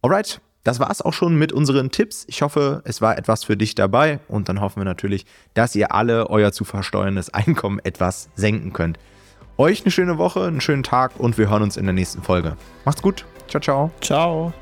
Alright, 0.01 0.39
das 0.63 0.79
war 0.79 0.89
es 0.89 1.01
auch 1.01 1.12
schon 1.12 1.36
mit 1.36 1.51
unseren 1.51 1.91
Tipps. 1.91 2.24
Ich 2.29 2.41
hoffe, 2.43 2.81
es 2.86 3.01
war 3.01 3.17
etwas 3.17 3.43
für 3.43 3.57
dich 3.57 3.75
dabei 3.75 4.22
und 4.29 4.48
dann 4.48 4.62
hoffen 4.62 4.79
wir 4.79 4.86
natürlich, 4.86 5.25
dass 5.53 5.75
ihr 5.75 5.93
alle 5.93 6.29
euer 6.29 6.53
zu 6.53 6.63
versteuerndes 6.63 7.33
Einkommen 7.33 7.79
etwas 7.79 8.29
senken 8.36 8.72
könnt. 8.72 8.98
Euch 9.57 9.83
eine 9.83 9.91
schöne 9.91 10.17
Woche, 10.17 10.45
einen 10.45 10.62
schönen 10.62 10.83
Tag 10.83 11.12
und 11.17 11.38
wir 11.38 11.50
hören 11.50 11.63
uns 11.63 11.77
in 11.77 11.86
der 11.86 11.93
nächsten 11.93 12.24
Folge. 12.24 12.57
Macht's 12.86 13.01
gut. 13.01 13.25
Ciao, 13.48 13.62
ciao. 13.62 13.91
Ciao. 14.01 14.53